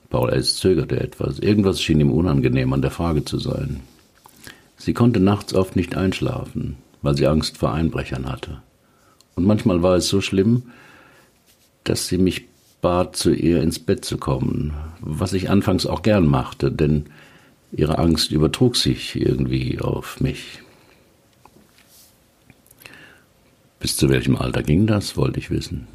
Paul 0.10 0.33
S. 0.33 0.55
zögerte 0.55 1.00
etwas. 1.00 1.38
Irgendwas 1.38 1.79
schien 1.79 2.00
ihm 2.00 2.12
unangenehm 2.12 2.74
an 2.74 2.81
der 2.81 2.89
Frage 2.89 3.24
zu 3.24 3.38
sein. 3.38 3.81
Sie 4.77 4.95
konnte 4.95 5.19
nachts 5.19 5.53
oft 5.53 5.75
nicht 5.75 5.95
einschlafen, 5.95 6.77
weil 7.03 7.15
sie 7.15 7.27
Angst 7.27 7.60
vor 7.60 7.71
Einbrechern 7.71 8.27
hatte. 8.27 8.63
Und 9.36 9.45
manchmal 9.45 9.83
war 9.83 9.93
es 9.93 10.07
so 10.07 10.21
schlimm, 10.21 10.71
dass 11.83 12.07
sie 12.07 12.17
mich 12.17 12.48
bat, 12.81 13.15
zu 13.15 13.33
ihr 13.33 13.61
ins 13.61 13.79
Bett 13.79 14.03
zu 14.03 14.17
kommen, 14.17 14.73
was 15.00 15.33
ich 15.33 15.50
anfangs 15.50 15.85
auch 15.85 16.01
gern 16.01 16.27
machte, 16.27 16.71
denn 16.71 17.05
ihre 17.71 18.00
Angst 18.00 18.31
übertrug 18.31 18.75
sich 18.75 19.15
irgendwie 19.15 19.79
auf 19.79 20.19
mich. 20.19 20.59
Bis 23.79 23.97
zu 23.97 24.09
welchem 24.09 24.35
Alter 24.35 24.61
ging 24.61 24.85
das, 24.85 25.17
wollte 25.17 25.39
ich 25.39 25.50
wissen. 25.50 25.88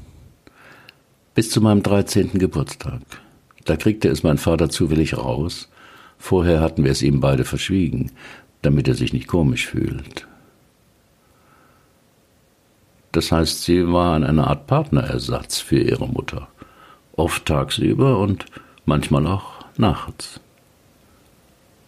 Bis 1.34 1.50
zu 1.50 1.60
meinem 1.60 1.82
dreizehnten 1.82 2.40
Geburtstag. 2.40 3.00
Da 3.64 3.76
kriegte 3.76 4.08
es 4.08 4.22
mein 4.22 4.38
Vater 4.38 4.70
zufällig 4.70 5.16
raus. 5.16 5.68
Vorher 6.18 6.60
hatten 6.60 6.82
wir 6.82 6.90
es 6.90 7.02
ihm 7.02 7.20
beide 7.20 7.44
verschwiegen, 7.44 8.12
damit 8.62 8.88
er 8.88 8.94
sich 8.94 9.12
nicht 9.12 9.28
komisch 9.28 9.66
fühlt. 9.66 10.26
Das 13.12 13.30
heißt, 13.32 13.62
sie 13.62 13.86
war 13.92 14.16
eine 14.16 14.46
Art 14.46 14.66
Partnerersatz 14.66 15.58
für 15.58 15.78
ihre 15.78 16.08
Mutter. 16.08 16.48
Oft 17.16 17.46
tagsüber 17.46 18.18
und 18.18 18.44
manchmal 18.84 19.26
auch 19.26 19.64
nachts. 19.76 20.40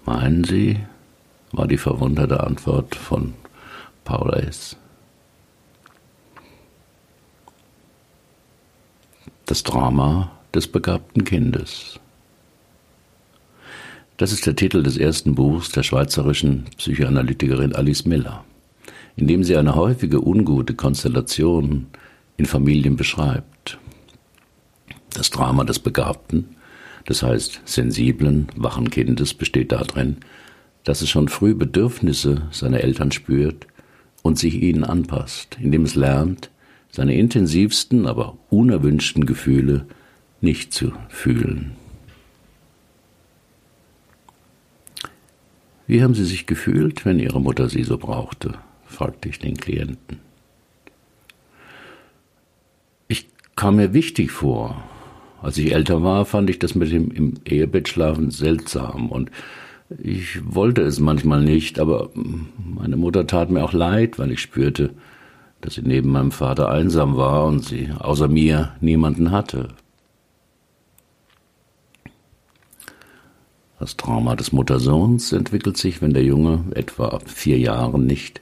Meinen 0.04 0.44
Sie? 0.44 0.78
war 1.52 1.66
die 1.66 1.78
verwunderte 1.78 2.40
Antwort 2.40 2.94
von 2.94 3.34
Paul 4.04 4.34
S. 4.34 4.76
Das 9.46 9.62
Drama 9.62 10.30
des 10.54 10.66
begabten 10.68 11.24
Kindes. 11.24 11.98
Das 14.18 14.32
ist 14.32 14.46
der 14.46 14.56
Titel 14.56 14.82
des 14.82 14.98
ersten 14.98 15.34
Buchs 15.34 15.70
der 15.70 15.82
schweizerischen 15.82 16.64
Psychoanalytikerin 16.76 17.74
Alice 17.74 18.04
Miller, 18.04 18.44
in 19.16 19.26
dem 19.26 19.44
sie 19.44 19.56
eine 19.56 19.74
häufige 19.74 20.20
ungute 20.20 20.74
Konstellation 20.74 21.86
in 22.36 22.46
Familien 22.46 22.96
beschreibt. 22.96 23.57
Das 25.14 25.30
Drama 25.30 25.64
des 25.64 25.78
Begabten, 25.78 26.56
das 27.06 27.22
heißt 27.22 27.62
sensiblen, 27.64 28.48
wachen 28.56 28.90
Kindes, 28.90 29.34
besteht 29.34 29.72
darin, 29.72 30.18
dass 30.84 31.02
es 31.02 31.10
schon 31.10 31.28
früh 31.28 31.54
Bedürfnisse 31.54 32.42
seiner 32.50 32.80
Eltern 32.80 33.12
spürt 33.12 33.66
und 34.22 34.38
sich 34.38 34.62
ihnen 34.62 34.84
anpasst, 34.84 35.56
indem 35.60 35.84
es 35.84 35.94
lernt, 35.94 36.50
seine 36.90 37.14
intensivsten, 37.14 38.06
aber 38.06 38.36
unerwünschten 38.50 39.26
Gefühle 39.26 39.86
nicht 40.40 40.72
zu 40.72 40.92
fühlen. 41.08 41.72
Wie 45.86 46.02
haben 46.02 46.14
Sie 46.14 46.24
sich 46.24 46.46
gefühlt, 46.46 47.04
wenn 47.06 47.18
Ihre 47.18 47.40
Mutter 47.40 47.68
Sie 47.68 47.82
so 47.82 47.96
brauchte? 47.96 48.54
fragte 48.86 49.28
ich 49.28 49.38
den 49.38 49.56
Klienten. 49.56 50.20
Ich 53.08 53.26
kam 53.56 53.76
mir 53.76 53.94
wichtig 53.94 54.30
vor. 54.30 54.82
Als 55.40 55.56
ich 55.58 55.72
älter 55.72 56.02
war, 56.02 56.24
fand 56.24 56.50
ich 56.50 56.58
das 56.58 56.74
mit 56.74 56.90
dem 56.90 57.10
im 57.10 57.34
Ehebett 57.44 57.88
schlafen 57.88 58.30
seltsam 58.30 59.10
und 59.10 59.30
ich 60.02 60.40
wollte 60.44 60.82
es 60.82 61.00
manchmal 61.00 61.42
nicht, 61.42 61.78
aber 61.78 62.10
meine 62.14 62.96
Mutter 62.96 63.26
tat 63.26 63.50
mir 63.50 63.64
auch 63.64 63.72
leid, 63.72 64.18
weil 64.18 64.30
ich 64.32 64.40
spürte, 64.40 64.90
dass 65.60 65.74
sie 65.74 65.82
neben 65.82 66.10
meinem 66.10 66.30
Vater 66.30 66.68
einsam 66.68 67.16
war 67.16 67.46
und 67.46 67.64
sie 67.64 67.88
außer 67.98 68.28
mir 68.28 68.74
niemanden 68.80 69.30
hatte. 69.30 69.68
Das 73.78 73.96
Trauma 73.96 74.34
des 74.34 74.52
Muttersohns 74.52 75.32
entwickelt 75.32 75.76
sich, 75.76 76.02
wenn 76.02 76.12
der 76.12 76.24
Junge 76.24 76.64
etwa 76.74 77.08
ab 77.08 77.30
vier 77.30 77.58
Jahren 77.58 78.06
nicht 78.06 78.40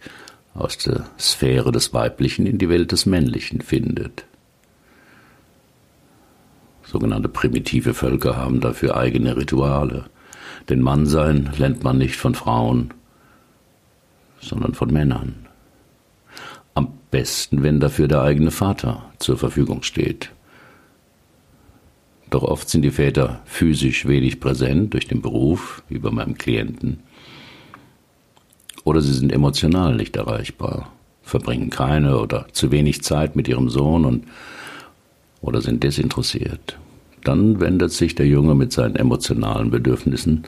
aus 0.54 0.78
der 0.78 1.06
Sphäre 1.18 1.72
des 1.72 1.92
Weiblichen 1.92 2.46
in 2.46 2.58
die 2.58 2.70
Welt 2.70 2.90
des 2.90 3.04
Männlichen 3.04 3.60
findet. 3.60 4.24
Sogenannte 6.86 7.28
primitive 7.28 7.94
Völker 7.94 8.36
haben 8.36 8.60
dafür 8.60 8.96
eigene 8.96 9.36
Rituale. 9.36 10.04
Den 10.68 10.80
Mannsein 10.80 11.50
lernt 11.58 11.82
man 11.82 11.98
nicht 11.98 12.16
von 12.16 12.34
Frauen, 12.34 12.94
sondern 14.40 14.74
von 14.74 14.92
Männern. 14.92 15.34
Am 16.74 16.88
besten, 17.10 17.64
wenn 17.64 17.80
dafür 17.80 18.06
der 18.06 18.22
eigene 18.22 18.52
Vater 18.52 19.10
zur 19.18 19.36
Verfügung 19.36 19.82
steht. 19.82 20.30
Doch 22.30 22.42
oft 22.42 22.68
sind 22.68 22.82
die 22.82 22.90
Väter 22.90 23.40
physisch 23.46 24.06
wenig 24.06 24.40
präsent 24.40 24.94
durch 24.94 25.08
den 25.08 25.22
Beruf, 25.22 25.82
wie 25.88 25.98
bei 25.98 26.10
meinem 26.10 26.38
Klienten. 26.38 27.00
Oder 28.84 29.00
sie 29.00 29.12
sind 29.12 29.32
emotional 29.32 29.96
nicht 29.96 30.14
erreichbar, 30.14 30.92
verbringen 31.22 31.70
keine 31.70 32.18
oder 32.18 32.46
zu 32.52 32.70
wenig 32.70 33.02
Zeit 33.02 33.34
mit 33.34 33.48
ihrem 33.48 33.68
Sohn 33.70 34.04
und 34.04 34.26
oder 35.40 35.60
sind 35.60 35.82
desinteressiert. 35.82 36.78
Dann 37.24 37.60
wendet 37.60 37.92
sich 37.92 38.14
der 38.14 38.26
Junge 38.26 38.54
mit 38.54 38.72
seinen 38.72 38.96
emotionalen 38.96 39.70
Bedürfnissen 39.70 40.44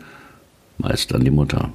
meist 0.79 1.15
an 1.15 1.25
die 1.25 1.31
Mutter. 1.31 1.73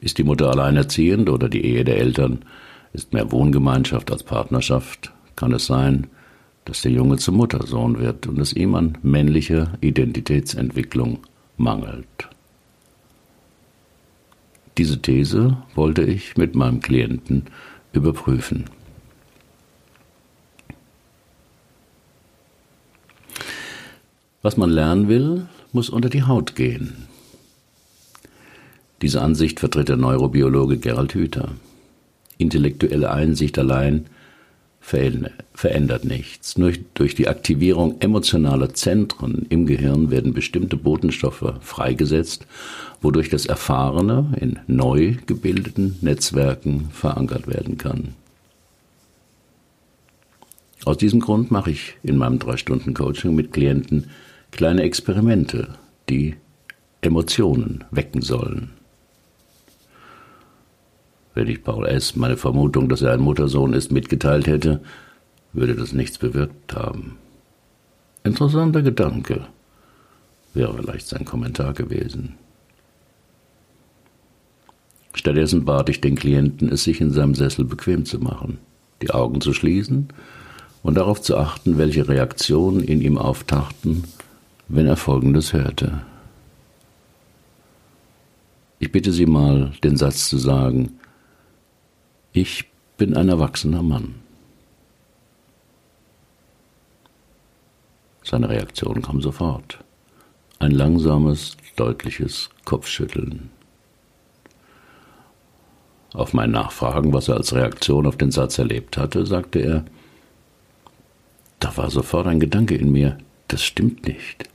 Ist 0.00 0.18
die 0.18 0.24
Mutter 0.24 0.50
alleinerziehend 0.50 1.28
oder 1.28 1.48
die 1.48 1.64
Ehe 1.64 1.84
der 1.84 1.98
Eltern 1.98 2.40
ist 2.92 3.12
mehr 3.12 3.30
Wohngemeinschaft 3.30 4.10
als 4.10 4.22
Partnerschaft, 4.22 5.12
kann 5.36 5.52
es 5.52 5.66
sein, 5.66 6.08
dass 6.64 6.82
der 6.82 6.92
Junge 6.92 7.18
zum 7.18 7.36
Muttersohn 7.36 7.98
wird 7.98 8.26
und 8.26 8.38
es 8.40 8.52
ihm 8.52 8.74
an 8.74 8.98
männlicher 9.02 9.78
Identitätsentwicklung 9.80 11.20
mangelt. 11.56 12.28
Diese 14.78 15.00
These 15.00 15.56
wollte 15.74 16.02
ich 16.02 16.36
mit 16.36 16.54
meinem 16.54 16.80
Klienten 16.80 17.44
überprüfen. 17.92 18.64
Was 24.42 24.56
man 24.56 24.70
lernen 24.70 25.08
will, 25.08 25.46
muss 25.72 25.90
unter 25.90 26.08
die 26.08 26.22
Haut 26.22 26.54
gehen. 26.54 27.06
Diese 29.02 29.20
Ansicht 29.20 29.60
vertritt 29.60 29.88
der 29.88 29.96
Neurobiologe 29.96 30.78
Gerald 30.78 31.14
Hüther. 31.14 31.52
Intellektuelle 32.38 33.10
Einsicht 33.10 33.58
allein 33.58 34.06
verändert 34.80 36.04
nichts. 36.04 36.56
Nur 36.56 36.72
durch 36.94 37.14
die 37.14 37.28
Aktivierung 37.28 38.00
emotionaler 38.00 38.72
Zentren 38.74 39.46
im 39.50 39.66
Gehirn 39.66 40.10
werden 40.10 40.32
bestimmte 40.32 40.76
Botenstoffe 40.76 41.54
freigesetzt, 41.60 42.46
wodurch 43.02 43.28
das 43.28 43.46
Erfahrene 43.46 44.32
in 44.40 44.58
neu 44.66 45.16
gebildeten 45.26 45.98
Netzwerken 46.00 46.88
verankert 46.92 47.46
werden 47.46 47.76
kann. 47.76 48.14
Aus 50.86 50.96
diesem 50.96 51.20
Grund 51.20 51.50
mache 51.50 51.70
ich 51.70 51.94
in 52.02 52.16
meinem 52.16 52.38
drei 52.38 52.56
Stunden 52.56 52.94
Coaching 52.94 53.34
mit 53.34 53.52
Klienten 53.52 54.08
kleine 54.50 54.82
Experimente, 54.82 55.68
die 56.08 56.36
Emotionen 57.00 57.84
wecken 57.90 58.22
sollen. 58.22 58.72
Wenn 61.34 61.48
ich 61.48 61.62
Paul 61.62 61.86
S. 61.86 62.16
meine 62.16 62.36
Vermutung, 62.36 62.88
dass 62.88 63.02
er 63.02 63.12
ein 63.12 63.20
Muttersohn 63.20 63.72
ist, 63.72 63.92
mitgeteilt 63.92 64.46
hätte, 64.46 64.80
würde 65.52 65.74
das 65.74 65.92
nichts 65.92 66.18
bewirkt 66.18 66.74
haben. 66.74 67.16
Interessanter 68.24 68.82
Gedanke, 68.82 69.46
wäre 70.52 70.74
vielleicht 70.74 71.06
sein 71.06 71.24
Kommentar 71.24 71.72
gewesen. 71.72 72.34
Stattdessen 75.14 75.64
bat 75.64 75.88
ich 75.88 76.00
den 76.00 76.16
Klienten, 76.16 76.70
es 76.70 76.84
sich 76.84 77.00
in 77.00 77.10
seinem 77.10 77.34
Sessel 77.34 77.64
bequem 77.64 78.04
zu 78.04 78.18
machen, 78.18 78.58
die 79.02 79.10
Augen 79.10 79.40
zu 79.40 79.52
schließen 79.52 80.08
und 80.82 80.96
darauf 80.96 81.20
zu 81.20 81.36
achten, 81.36 81.78
welche 81.78 82.08
Reaktionen 82.08 82.80
in 82.80 83.00
ihm 83.00 83.18
auftauchten, 83.18 84.04
wenn 84.72 84.86
er 84.86 84.96
Folgendes 84.96 85.52
hörte. 85.52 86.02
Ich 88.78 88.92
bitte 88.92 89.10
Sie 89.12 89.26
mal, 89.26 89.72
den 89.82 89.96
Satz 89.96 90.28
zu 90.28 90.38
sagen, 90.38 90.98
ich 92.32 92.70
bin 92.96 93.16
ein 93.16 93.28
erwachsener 93.28 93.82
Mann. 93.82 94.14
Seine 98.22 98.48
Reaktion 98.48 99.02
kam 99.02 99.20
sofort. 99.20 99.82
Ein 100.60 100.70
langsames, 100.70 101.56
deutliches 101.74 102.48
Kopfschütteln. 102.64 103.50
Auf 106.12 106.32
mein 106.32 106.52
Nachfragen, 106.52 107.12
was 107.12 107.28
er 107.28 107.36
als 107.36 107.54
Reaktion 107.54 108.06
auf 108.06 108.16
den 108.16 108.30
Satz 108.30 108.58
erlebt 108.58 108.96
hatte, 108.96 109.26
sagte 109.26 109.58
er, 109.58 109.84
da 111.58 111.76
war 111.76 111.90
sofort 111.90 112.28
ein 112.28 112.40
Gedanke 112.40 112.76
in 112.76 112.92
mir, 112.92 113.18
das 113.48 113.64
stimmt 113.64 114.06
nicht. 114.06 114.48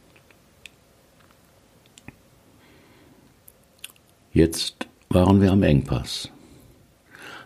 Jetzt 4.35 4.89
waren 5.07 5.39
wir 5.39 5.53
am 5.53 5.63
Engpass, 5.63 6.29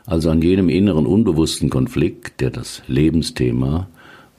also 0.07 0.31
an 0.31 0.41
jenem 0.41 0.69
inneren 0.69 1.05
unbewussten 1.05 1.69
Konflikt, 1.69 2.41
der 2.41 2.49
das 2.49 2.81
Lebensthema 2.87 3.87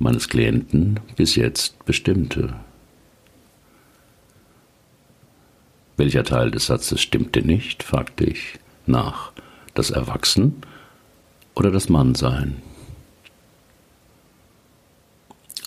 meines 0.00 0.28
Klienten 0.28 0.98
bis 1.14 1.36
jetzt 1.36 1.84
bestimmte. 1.84 2.56
Welcher 5.96 6.24
Teil 6.24 6.50
des 6.50 6.66
Satzes 6.66 7.00
stimmte 7.00 7.42
nicht? 7.42 7.84
fragte 7.84 8.24
ich 8.24 8.58
nach. 8.84 9.30
Das 9.74 9.90
Erwachsen 9.90 10.56
oder 11.54 11.70
das 11.70 11.88
Mannsein? 11.88 12.56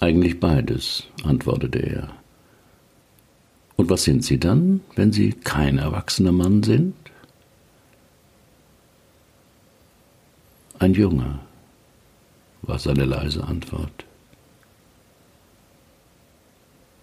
Eigentlich 0.02 0.42
beides, 0.42 1.04
antwortete 1.24 1.80
er. 1.80 2.23
Und 3.76 3.90
was 3.90 4.04
sind 4.04 4.24
Sie 4.24 4.40
dann, 4.40 4.82
wenn 4.96 5.12
Sie 5.12 5.32
kein 5.32 5.78
erwachsener 5.78 6.32
Mann 6.32 6.64
sind? 6.64 6.94
Ein 10.80 10.94
Junge, 10.94 11.40
war 12.62 12.80
seine 12.80 13.06
leise 13.06 13.44
Antwort. 13.44 14.06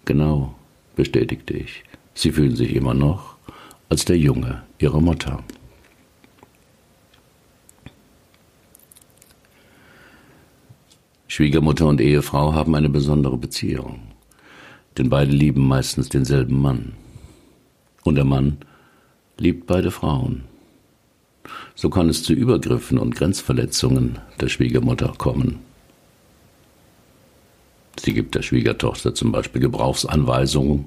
Genau, 0.05 0.55
bestätigte 0.97 1.55
ich. 1.55 1.85
Sie 2.15 2.33
fühlen 2.33 2.57
sich 2.57 2.75
immer 2.75 2.95
noch 2.95 3.37
als 3.89 4.05
der 4.05 4.19
Junge 4.19 4.63
Ihrer 4.79 5.01
Mutter. 5.01 5.43
Schwiegermutter 11.29 11.87
und 11.87 12.01
Ehefrau 12.01 12.55
haben 12.55 12.75
eine 12.75 12.89
besondere 12.89 13.39
Beziehung, 13.39 14.01
denn 14.99 15.09
beide 15.09 15.33
lieben 15.33 15.67
meistens 15.67 16.09
denselben 16.09 16.61
Mann. 16.61 16.93
Und 18.03 18.15
der 18.17 18.25
Mann 18.25 18.59
liebt 19.39 19.67
beide 19.67 19.91
Frauen. 19.91 20.45
So 21.75 21.91
kann 21.91 22.09
es 22.09 22.23
zu 22.23 22.33
Übergriffen 22.33 22.99
und 22.99 23.15
Grenzverletzungen 23.15 24.19
der 24.41 24.49
Schwiegermutter 24.49 25.15
kommen. 25.17 25.59
Sie 27.99 28.13
gibt 28.15 28.35
der 28.35 28.43
Schwiegertochter 28.43 29.15
zum 29.15 29.33
Beispiel 29.33 29.61
Gebrauchsanweisungen, 29.61 30.87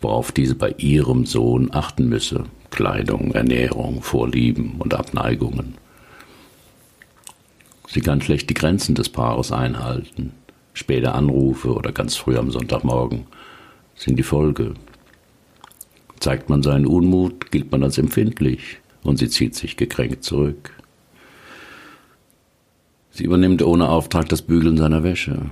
worauf 0.00 0.32
diese 0.32 0.54
bei 0.54 0.74
ihrem 0.78 1.26
Sohn 1.26 1.70
achten 1.72 2.08
müsse. 2.08 2.44
Kleidung, 2.70 3.32
Ernährung, 3.32 4.02
Vorlieben 4.02 4.74
und 4.78 4.94
Abneigungen. 4.94 5.74
Sie 7.88 8.00
kann 8.00 8.20
schlecht 8.20 8.50
die 8.50 8.54
Grenzen 8.54 8.94
des 8.94 9.08
Paares 9.08 9.52
einhalten. 9.52 10.32
Späte 10.74 11.12
Anrufe 11.12 11.72
oder 11.72 11.92
ganz 11.92 12.16
früh 12.16 12.36
am 12.36 12.50
Sonntagmorgen 12.50 13.26
sind 13.94 14.18
die 14.18 14.24
Folge. 14.24 14.74
Zeigt 16.18 16.50
man 16.50 16.64
seinen 16.64 16.86
Unmut, 16.86 17.52
gilt 17.52 17.70
man 17.70 17.84
als 17.84 17.96
empfindlich 17.96 18.80
und 19.04 19.18
sie 19.18 19.28
zieht 19.28 19.54
sich 19.54 19.76
gekränkt 19.76 20.24
zurück. 20.24 20.72
Sie 23.10 23.22
übernimmt 23.22 23.62
ohne 23.62 23.88
Auftrag 23.88 24.28
das 24.28 24.42
Bügeln 24.42 24.76
seiner 24.76 25.04
Wäsche. 25.04 25.50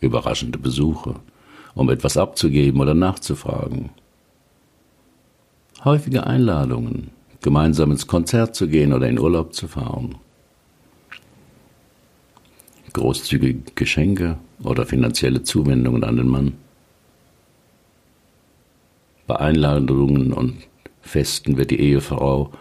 Überraschende 0.00 0.58
Besuche, 0.58 1.14
um 1.76 1.90
etwas 1.90 2.16
abzugeben 2.16 2.80
oder 2.80 2.94
nachzufragen. 2.94 3.90
Häufige 5.84 6.26
Einladungen, 6.26 7.10
gemeinsam 7.40 7.92
ins 7.92 8.08
Konzert 8.08 8.56
zu 8.56 8.66
gehen 8.66 8.92
oder 8.92 9.08
in 9.08 9.20
Urlaub 9.20 9.54
zu 9.54 9.68
fahren 9.68 10.16
großzügige 12.92 13.72
Geschenke 13.74 14.38
oder 14.62 14.86
finanzielle 14.86 15.42
Zuwendungen 15.42 16.04
an 16.04 16.16
den 16.16 16.28
Mann. 16.28 16.52
Bei 19.26 19.36
Einladungen 19.36 20.32
und 20.32 20.56
Festen 21.02 21.56
wird 21.56 21.70
die 21.70 21.80
Ehefrau 21.80 22.52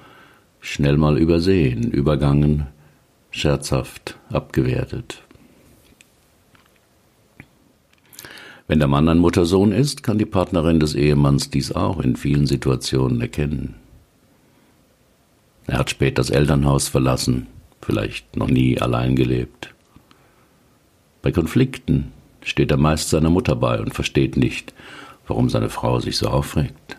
schnell 0.59 0.97
mal 0.97 1.17
übersehen, 1.17 1.91
übergangen, 1.91 2.67
scherzhaft 3.31 4.17
abgewertet. 4.29 5.23
Wenn 8.67 8.79
der 8.79 8.89
Mann 8.89 9.07
ein 9.07 9.19
Muttersohn 9.19 9.71
ist, 9.71 10.03
kann 10.03 10.17
die 10.17 10.25
Partnerin 10.25 10.81
des 10.81 10.93
Ehemanns 10.93 11.49
dies 11.49 11.71
auch 11.71 12.01
in 12.01 12.17
vielen 12.17 12.47
Situationen 12.47 13.21
erkennen. 13.21 13.75
Er 15.67 15.79
hat 15.79 15.89
spät 15.89 16.17
das 16.17 16.29
Elternhaus 16.29 16.89
verlassen, 16.89 17.47
vielleicht 17.81 18.35
noch 18.35 18.49
nie 18.49 18.79
allein 18.79 19.15
gelebt. 19.15 19.73
Bei 21.21 21.31
Konflikten 21.31 22.11
steht 22.41 22.71
er 22.71 22.77
meist 22.77 23.09
seiner 23.09 23.29
Mutter 23.29 23.55
bei 23.55 23.79
und 23.79 23.93
versteht 23.93 24.37
nicht, 24.37 24.73
warum 25.27 25.49
seine 25.49 25.69
Frau 25.69 25.99
sich 25.99 26.17
so 26.17 26.27
aufregt. 26.27 26.97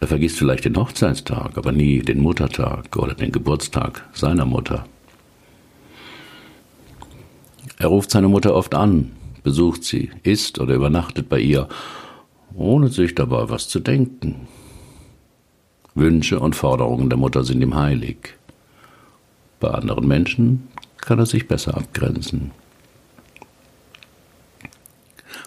Er 0.00 0.08
vergisst 0.08 0.38
vielleicht 0.38 0.64
den 0.64 0.76
Hochzeitstag, 0.76 1.56
aber 1.56 1.72
nie 1.72 2.00
den 2.00 2.20
Muttertag 2.20 2.96
oder 2.96 3.14
den 3.14 3.32
Geburtstag 3.32 4.06
seiner 4.12 4.44
Mutter. 4.44 4.86
Er 7.78 7.88
ruft 7.88 8.10
seine 8.10 8.28
Mutter 8.28 8.54
oft 8.54 8.74
an, 8.74 9.12
besucht 9.42 9.84
sie, 9.84 10.10
isst 10.22 10.58
oder 10.58 10.74
übernachtet 10.74 11.28
bei 11.28 11.38
ihr, 11.38 11.68
ohne 12.54 12.88
sich 12.88 13.14
dabei 13.14 13.48
was 13.50 13.68
zu 13.68 13.80
denken. 13.80 14.46
Wünsche 15.94 16.40
und 16.40 16.56
Forderungen 16.56 17.08
der 17.08 17.18
Mutter 17.18 17.44
sind 17.44 17.62
ihm 17.62 17.76
heilig. 17.76 18.34
Bei 19.60 19.70
anderen 19.70 20.06
Menschen 20.06 20.68
kann 21.04 21.18
er 21.18 21.26
sich 21.26 21.46
besser 21.46 21.76
abgrenzen. 21.76 22.52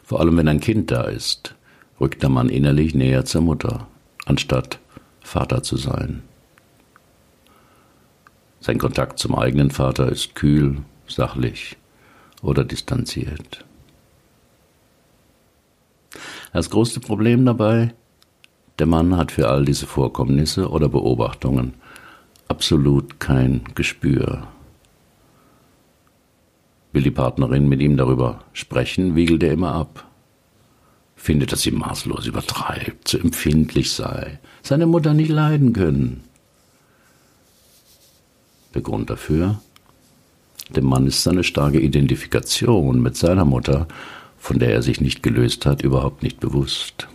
Vor 0.04 0.20
allem 0.20 0.38
wenn 0.38 0.48
ein 0.48 0.60
Kind 0.60 0.92
da 0.92 1.04
ist, 1.04 1.56
rückt 2.00 2.22
der 2.22 2.30
Mann 2.30 2.50
innerlich 2.50 2.96
näher 2.96 3.26
zur 3.26 3.42
Mutter, 3.42 3.88
anstatt 4.26 4.80
Vater 5.22 5.64
zu 5.64 5.76
sein. 5.78 6.24
Sein 8.62 8.78
Kontakt 8.78 9.20
zum 9.20 9.36
eigenen 9.36 9.72
Vater 9.72 10.10
ist 10.10 10.36
kühl, 10.36 10.78
sachlich 11.08 11.78
oder 12.42 12.64
distanziert. 12.64 13.66
Das 16.54 16.70
größte 16.70 17.00
Problem 17.00 17.46
dabei, 17.46 17.94
der 18.80 18.88
Mann 18.88 19.18
hat 19.18 19.32
für 19.32 19.50
all 19.50 19.66
diese 19.66 19.88
Vorkommnisse 19.88 20.70
oder 20.70 20.88
Beobachtungen 20.88 21.74
absolut 22.48 23.20
kein 23.20 23.64
Gespür. 23.76 24.48
Will 26.98 27.04
die 27.04 27.12
Partnerin 27.12 27.70
mit 27.70 27.80
ihm 27.80 27.96
darüber 27.96 28.44
sprechen, 28.54 29.16
wiegelt 29.16 29.44
er 29.44 29.52
immer 29.52 29.72
ab. 29.72 30.04
Findet, 31.16 31.52
dass 31.52 31.62
sie 31.62 31.70
maßlos 31.70 32.26
übertreibt, 32.26 33.08
zu 33.08 33.20
empfindlich 33.20 33.92
sei, 33.92 34.40
seine 34.64 34.88
Mutter 34.88 35.14
nicht 35.14 35.30
leiden 35.30 35.74
können. 35.74 36.24
Der 38.74 38.82
Grund 38.82 39.12
dafür? 39.12 39.62
Dem 40.76 40.86
Mann 40.86 41.06
ist 41.06 41.22
seine 41.22 41.44
starke 41.44 41.80
Identifikation 41.80 43.00
mit 43.00 43.16
seiner 43.16 43.46
Mutter, 43.46 43.88
von 44.40 44.58
der 44.58 44.72
er 44.72 44.82
sich 44.82 45.00
nicht 45.00 45.22
gelöst 45.22 45.68
hat, 45.68 45.84
überhaupt 45.84 46.24
nicht 46.24 46.40
bewusst. 46.40 47.08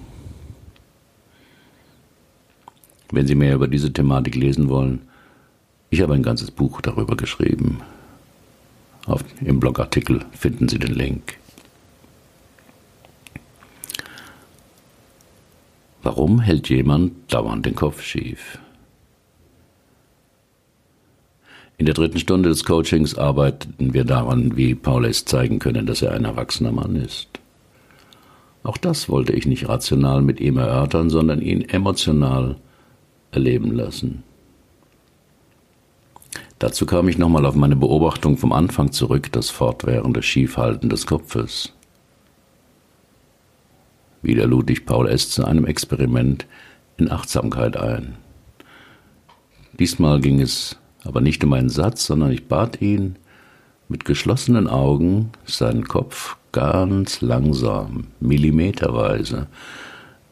Wenn 3.11 3.27
Sie 3.27 3.35
mehr 3.35 3.57
über 3.57 3.66
diese 3.66 3.92
Thematik 3.92 4.37
lesen 4.37 4.68
wollen, 4.68 5.01
ich 5.90 6.03
habe 6.03 6.14
ein 6.14 6.23
ganzes 6.23 6.53
Buch 6.53 6.81
darüber 6.81 7.16
geschrieben. 7.16 7.81
Auf, 9.07 9.25
Im 9.41 9.59
Blogartikel 9.59 10.25
finden 10.33 10.69
Sie 10.69 10.79
den 10.79 10.95
Link. 10.95 11.38
Warum 16.03 16.41
hält 16.41 16.69
jemand 16.69 17.33
dauernd 17.33 17.67
den 17.67 17.75
Kopf 17.75 18.03
schief? 18.03 18.59
In 21.79 21.87
der 21.87 21.95
dritten 21.95 22.19
Stunde 22.19 22.49
des 22.49 22.65
Coachings 22.65 23.17
arbeiteten 23.17 23.93
wir 23.93 24.05
daran, 24.05 24.57
wie 24.57 24.75
Paules 24.75 25.25
zeigen 25.25 25.59
können, 25.59 25.87
dass 25.87 26.03
er 26.03 26.12
ein 26.12 26.25
erwachsener 26.25 26.71
Mann 26.71 26.97
ist. 26.97 27.29
Auch 28.62 28.77
das 28.77 29.09
wollte 29.09 29.33
ich 29.33 29.47
nicht 29.47 29.69
rational 29.69 30.23
mit 30.23 30.41
ihm 30.41 30.59
erörtern, 30.59 31.11
sondern 31.11 31.41
ihn 31.41 31.62
emotional 31.62 32.57
erleben 33.33 33.73
lassen. 33.73 34.23
Dazu 36.62 36.87
kam 36.87 37.09
ich 37.09 37.18
nochmal 37.18 37.44
auf 37.44 37.57
meine 37.57 37.75
Beobachtung 37.75 38.38
vom 38.38 38.53
Anfang 38.53 38.92
zurück, 38.92 39.33
das 39.33 39.51
fortwährende 39.51 40.22
Schiefhalten 40.22 40.88
des 40.88 41.07
Kopfes. 41.09 41.72
Wieder 44.22 44.46
lud 44.46 44.70
ich 44.70 44.87
Paul 44.87 45.09
S. 45.09 45.29
zu 45.31 45.44
einem 45.44 45.64
Experiment 45.64 46.46
in 46.98 47.11
Achtsamkeit 47.11 47.77
ein. 47.77 48.14
Diesmal 49.72 50.20
ging 50.20 50.40
es 50.40 50.77
aber 51.03 51.20
nicht 51.20 51.42
um 51.42 51.53
einen 51.53 51.68
Satz, 51.68 52.07
sondern 52.07 52.31
ich 52.31 52.46
bat 52.46 52.81
ihn, 52.81 53.16
mit 53.88 54.05
geschlossenen 54.05 54.68
Augen 54.68 55.33
seinen 55.44 55.88
Kopf 55.88 56.37
ganz 56.53 57.22
langsam, 57.22 58.07
millimeterweise, 58.20 59.48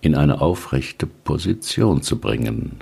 in 0.00 0.14
eine 0.14 0.40
aufrechte 0.40 1.08
Position 1.08 2.02
zu 2.02 2.20
bringen 2.20 2.76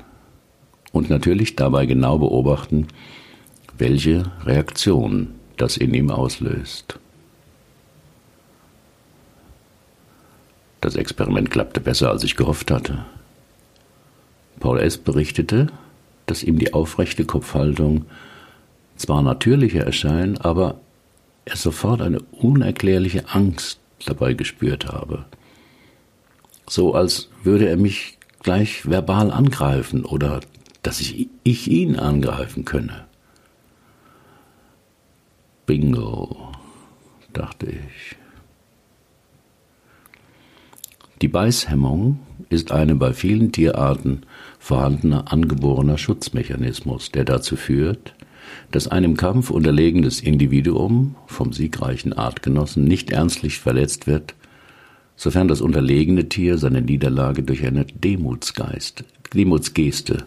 und 0.93 1.09
natürlich 1.09 1.57
dabei 1.57 1.87
genau 1.87 2.19
beobachten, 2.19 2.89
welche 3.79 4.31
Reaktion 4.45 5.35
das 5.57 5.77
in 5.77 5.95
ihm 5.95 6.11
auslöst. 6.11 6.99
Das 10.81 10.95
Experiment 10.95 11.51
klappte 11.51 11.81
besser, 11.81 12.11
als 12.11 12.23
ich 12.23 12.37
gehofft 12.37 12.71
hatte. 12.71 13.05
Paul 14.61 14.79
S. 14.81 14.99
berichtete, 14.99 15.69
dass 16.27 16.43
ihm 16.43 16.59
die 16.59 16.75
aufrechte 16.75 17.25
Kopfhaltung 17.25 18.05
zwar 18.97 19.23
natürlicher 19.23 19.85
erscheint, 19.85 20.45
aber 20.45 20.81
er 21.45 21.57
sofort 21.57 22.03
eine 22.03 22.21
unerklärliche 22.33 23.29
Angst 23.29 23.81
dabei 24.05 24.35
gespürt 24.35 24.87
habe. 24.87 25.25
So 26.69 26.95
als 26.95 27.29
würde 27.43 27.69
er 27.69 27.77
mich 27.77 28.19
gleich 28.43 28.89
verbal 28.89 29.31
angreifen 29.31 30.05
oder 30.05 30.41
dass 30.83 31.01
ich, 31.01 31.29
ich 31.43 31.69
ihn 31.69 31.97
angreifen 31.97 32.65
könne. 32.65 33.08
Bingo, 35.69 36.51
dachte 37.35 37.67
ich. 37.67 38.17
Die 41.21 41.29
Beißhemmung 41.29 42.21
ist 42.49 42.73
eine 42.73 42.95
bei 42.95 43.13
vielen 43.13 43.53
Tierarten 43.53 44.23
vorhandener 44.59 45.31
angeborener 45.31 45.99
Schutzmechanismus, 45.99 47.13
der 47.13 47.27
dazu 47.27 47.57
führt, 47.57 48.15
dass 48.71 48.89
ein 48.89 49.05
im 49.05 49.19
Kampf 49.19 49.51
unterlegenes 49.51 50.23
Individuum 50.23 51.17
vom 51.27 51.53
siegreichen 51.53 52.15
Artgenossen 52.15 52.85
nicht 52.85 53.11
ernstlich 53.11 53.59
verletzt 53.59 54.07
wird, 54.07 54.35
sofern 55.17 55.49
das 55.49 55.61
unterlegene 55.61 56.31
Tier 56.31 56.57
seine 56.57 56.81
Niederlage 56.81 57.43
durch 57.43 57.67
eine 57.67 57.85
Demutsgeist, 57.85 59.05
Demutsgeste, 59.35 60.25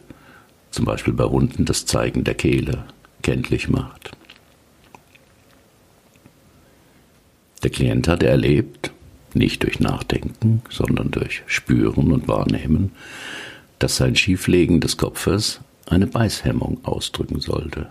zum 0.69 0.85
Beispiel 0.85 1.15
bei 1.15 1.25
Hunden 1.25 1.65
das 1.65 1.87
Zeigen 1.87 2.23
der 2.23 2.35
Kehle, 2.35 2.83
kenntlich 3.23 3.69
macht. 3.69 4.15
Der 7.63 7.69
Klient 7.69 8.07
hatte 8.07 8.27
erlebt, 8.27 8.91
nicht 9.33 9.63
durch 9.63 9.79
Nachdenken, 9.79 10.61
sondern 10.69 11.11
durch 11.11 11.43
Spüren 11.45 12.11
und 12.11 12.27
Wahrnehmen, 12.27 12.91
dass 13.79 13.97
sein 13.97 14.15
Schieflegen 14.15 14.79
des 14.81 14.97
Kopfes 14.97 15.61
eine 15.87 16.07
Beißhemmung 16.07 16.83
ausdrücken 16.83 17.39
sollte. 17.39 17.87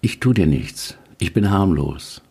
Ich 0.00 0.20
tu 0.20 0.32
dir 0.32 0.46
nichts, 0.46 0.96
ich 1.18 1.32
bin 1.32 1.50
harmlos. 1.50 2.22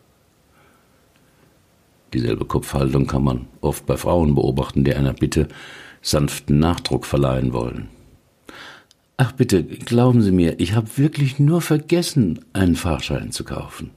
Dieselbe 2.12 2.44
Kopfhaltung 2.44 3.06
kann 3.06 3.24
man 3.24 3.46
oft 3.60 3.84
bei 3.86 3.96
Frauen 3.96 4.34
beobachten, 4.34 4.84
die 4.84 4.94
einer 4.94 5.12
Bitte 5.12 5.48
sanften 6.02 6.58
Nachdruck 6.58 7.04
verleihen 7.04 7.52
wollen. 7.52 7.88
Ach 9.16 9.32
bitte, 9.32 9.64
glauben 9.64 10.22
Sie 10.22 10.30
mir, 10.30 10.60
ich 10.60 10.74
habe 10.74 10.96
wirklich 10.96 11.38
nur 11.38 11.60
vergessen, 11.60 12.44
einen 12.52 12.76
Fahrschein 12.76 13.32
zu 13.32 13.44
kaufen. 13.44 13.90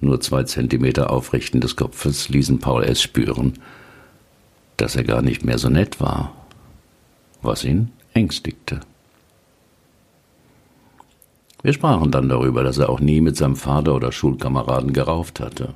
Nur 0.00 0.20
zwei 0.20 0.42
Zentimeter 0.44 1.10
Aufrichten 1.10 1.60
des 1.60 1.76
Kopfes 1.76 2.28
ließen 2.28 2.58
Paul 2.58 2.84
S. 2.84 3.00
spüren, 3.00 3.54
dass 4.76 4.96
er 4.96 5.04
gar 5.04 5.22
nicht 5.22 5.44
mehr 5.44 5.58
so 5.58 5.68
nett 5.68 6.00
war, 6.00 6.34
was 7.42 7.64
ihn 7.64 7.90
ängstigte. 8.12 8.80
Wir 11.62 11.72
sprachen 11.72 12.10
dann 12.10 12.28
darüber, 12.28 12.62
dass 12.62 12.78
er 12.78 12.90
auch 12.90 13.00
nie 13.00 13.20
mit 13.20 13.36
seinem 13.36 13.56
Vater 13.56 13.94
oder 13.94 14.12
Schulkameraden 14.12 14.92
gerauft 14.92 15.40
hatte, 15.40 15.74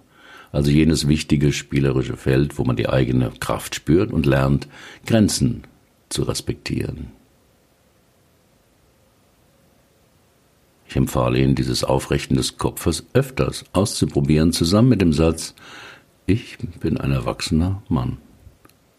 also 0.52 0.70
jenes 0.70 1.09
wichtige 1.09 1.52
spielerische 1.52 2.16
Feld, 2.16 2.59
wo 2.59 2.64
man 2.64 2.76
die 2.76 2.88
eigene 2.88 3.33
Kraft 3.40 3.74
spürt 3.74 4.12
und 4.12 4.26
lernt, 4.26 4.68
Grenzen 5.06 5.64
zu 6.09 6.22
respektieren. 6.22 7.19
Ich 10.90 10.96
empfahle 10.96 11.38
Ihnen, 11.38 11.55
dieses 11.55 11.85
Aufrichten 11.85 12.35
des 12.35 12.59
Kopfes 12.59 13.07
öfters 13.12 13.64
auszuprobieren, 13.72 14.53
zusammen 14.53 14.88
mit 14.88 15.00
dem 15.00 15.12
Satz 15.12 15.55
Ich 16.26 16.59
bin 16.81 16.98
ein 16.98 17.12
erwachsener 17.12 17.81
Mann. 17.88 18.16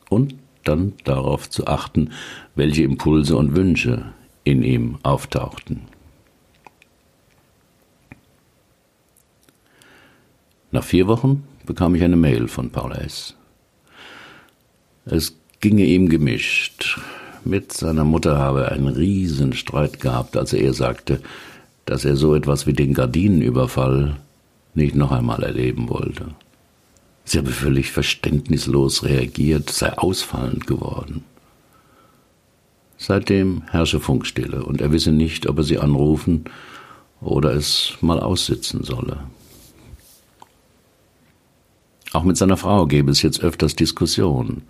Und 0.08 0.36
dann 0.64 0.94
darauf 1.04 1.50
zu 1.50 1.68
achten, 1.68 2.12
welche 2.56 2.84
Impulse 2.84 3.36
und 3.36 3.58
Wünsche 3.58 4.14
in 4.46 4.64
ihm 4.64 5.00
auftauchten. 5.04 5.82
Nach 10.72 10.86
vier 10.86 11.08
Wochen 11.08 11.44
bekam 11.66 11.94
ich 11.96 12.04
eine 12.04 12.16
Mail 12.16 12.48
von 12.48 12.70
Paul 12.70 12.94
S. 12.94 13.36
Es 15.04 15.36
ginge 15.60 15.84
ihm 15.84 16.08
gemischt. 16.08 17.02
Mit 17.44 17.74
seiner 17.74 18.06
Mutter 18.06 18.38
habe 18.38 18.62
er 18.62 18.72
einen 18.72 18.88
riesen 18.88 19.52
Streit 19.52 20.00
gehabt, 20.00 20.38
als 20.38 20.54
er 20.54 20.62
ihr 20.62 20.74
sagte, 20.74 21.22
dass 21.86 22.06
er 22.06 22.16
so 22.16 22.36
etwas 22.36 22.68
wie 22.68 22.74
den 22.74 22.94
Gardinenüberfall 22.94 24.18
nicht 24.74 24.96
noch 24.96 25.12
einmal 25.12 25.44
erleben 25.44 25.90
wollte. 25.90 26.28
Sie 27.26 27.38
habe 27.38 27.52
völlig 27.52 27.92
verständnislos 27.92 29.04
reagiert, 29.04 29.70
sei 29.70 29.98
ausfallend 29.98 30.68
geworden. 30.68 31.24
Seitdem 32.98 33.64
herrsche 33.70 34.00
Funkstille 34.00 34.64
und 34.64 34.82
er 34.82 34.92
wisse 34.92 35.12
nicht, 35.12 35.48
ob 35.48 35.58
er 35.58 35.64
sie 35.64 35.80
anrufen 35.80 36.46
oder 37.20 37.54
es 37.54 37.94
mal 38.02 38.20
aussitzen 38.20 38.84
solle. 38.84 39.18
Auch 42.14 42.24
mit 42.24 42.38
seiner 42.38 42.58
Frau 42.58 42.86
gäbe 42.86 43.12
es 43.12 43.22
jetzt 43.22 43.42
öfters 43.42 43.76
Diskussionen, 43.76 44.64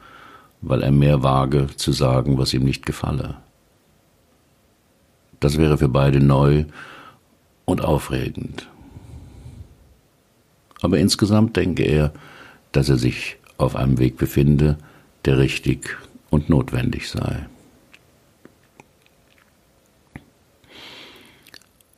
weil 0.61 0.83
er 0.83 0.91
mehr 0.91 1.23
wage 1.23 1.67
zu 1.75 1.91
sagen, 1.91 2.37
was 2.37 2.53
ihm 2.53 2.63
nicht 2.63 2.85
gefalle. 2.85 3.37
Das 5.39 5.57
wäre 5.57 5.77
für 5.77 5.89
beide 5.89 6.19
neu 6.19 6.65
und 7.65 7.83
aufregend. 7.83 8.67
Aber 10.81 10.97
insgesamt 10.97 11.55
denke 11.55 11.83
er, 11.83 12.11
dass 12.71 12.89
er 12.89 12.97
sich 12.97 13.37
auf 13.57 13.75
einem 13.75 13.99
Weg 13.99 14.17
befinde, 14.17 14.77
der 15.25 15.37
richtig 15.37 15.97
und 16.29 16.49
notwendig 16.49 17.09
sei. 17.09 17.45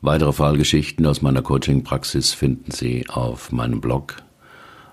Weitere 0.01 0.33
Fallgeschichten 0.33 1.05
aus 1.05 1.21
meiner 1.21 1.41
Coaching-Praxis 1.41 2.33
finden 2.33 2.71
Sie 2.71 3.07
auf 3.07 3.53
meinem 3.53 3.79
Blog. 3.79 4.17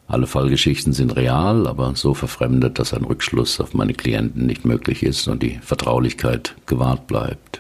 Alle 0.07 0.29
Fallgeschichten 0.29 0.93
sind 0.93 1.17
real, 1.17 1.67
aber 1.67 1.97
so 1.97 2.15
verfremdet, 2.15 2.79
dass 2.79 2.95
ein 2.95 3.05
Rückschluss 3.05 3.59
auf 3.59 3.75
meine 3.75 3.95
Klienten 3.95 4.47
nicht 4.47 4.65
möglich 4.65 5.03
ist 5.03 5.27
und 5.27 5.43
die 5.43 5.59
Vertraulichkeit 5.63 6.55
gewahrt 6.67 7.09
bleibt. 7.09 7.60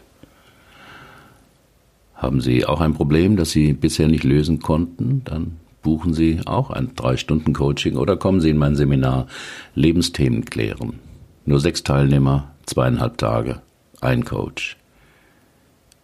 Haben 2.20 2.42
Sie 2.42 2.66
auch 2.66 2.82
ein 2.82 2.92
Problem, 2.92 3.38
das 3.38 3.50
Sie 3.50 3.72
bisher 3.72 4.06
nicht 4.06 4.24
lösen 4.24 4.60
konnten? 4.60 5.22
Dann 5.24 5.56
buchen 5.80 6.12
Sie 6.12 6.40
auch 6.44 6.68
ein 6.68 6.94
drei 6.94 7.16
Stunden 7.16 7.54
Coaching 7.54 7.96
oder 7.96 8.18
kommen 8.18 8.42
Sie 8.42 8.50
in 8.50 8.58
mein 8.58 8.76
Seminar 8.76 9.26
Lebensthemen 9.74 10.44
klären. 10.44 10.98
Nur 11.46 11.60
sechs 11.60 11.82
Teilnehmer, 11.82 12.50
zweieinhalb 12.66 13.16
Tage, 13.16 13.62
ein 14.02 14.26
Coach. 14.26 14.76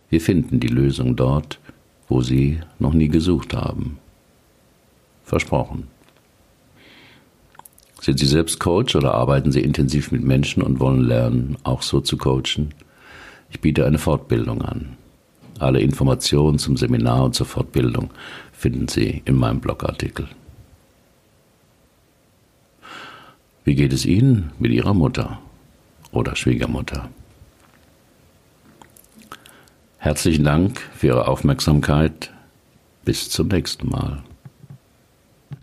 Wir 0.09 0.23
finden 0.23 0.59
die 0.59 0.69
Lösung 0.69 1.17
dort, 1.17 1.61
wo 2.09 2.23
Sie 2.23 2.61
noch 2.79 2.95
nie 2.95 3.09
gesucht 3.09 3.53
haben. 3.53 3.99
Versprochen. 5.23 5.89
Sind 8.01 8.19
Sie 8.19 8.27
selbst 8.27 8.59
Coach 8.59 8.97
oder 8.97 9.13
arbeiten 9.13 9.53
Sie 9.53 9.61
intensiv 9.61 10.13
mit 10.13 10.25
Menschen 10.25 10.63
und 10.63 10.81
wollen 10.81 11.03
lernen, 11.03 11.59
auch 11.63 11.83
so 11.83 12.01
zu 12.01 12.17
coachen? 12.17 12.73
Ich 13.51 13.61
biete 13.61 13.85
eine 13.85 13.99
Fortbildung 13.99 14.63
an. 14.63 14.97
Alle 15.59 15.81
Informationen 15.81 16.59
zum 16.59 16.77
Seminar 16.77 17.25
und 17.25 17.35
zur 17.35 17.47
Fortbildung 17.47 18.11
finden 18.53 18.89
Sie 18.89 19.23
in 19.25 19.37
meinem 19.37 19.61
Blogartikel. 19.61 20.29
Wie 23.65 23.75
geht 23.75 23.93
es 23.93 24.05
Ihnen 24.05 24.53
mit 24.59 24.71
Ihrer 24.73 24.95
Mutter 24.95 25.41
oder 26.13 26.37
Schwiegermutter? 26.37 27.09
Herzlichen 29.99 30.45
Dank 30.45 30.81
für 30.95 31.09
Ihre 31.09 31.29
Aufmerksamkeit. 31.29 32.31
Bis 33.05 33.31
zum 33.31 33.49
nächsten 33.49 33.89
Mal. 33.89 34.23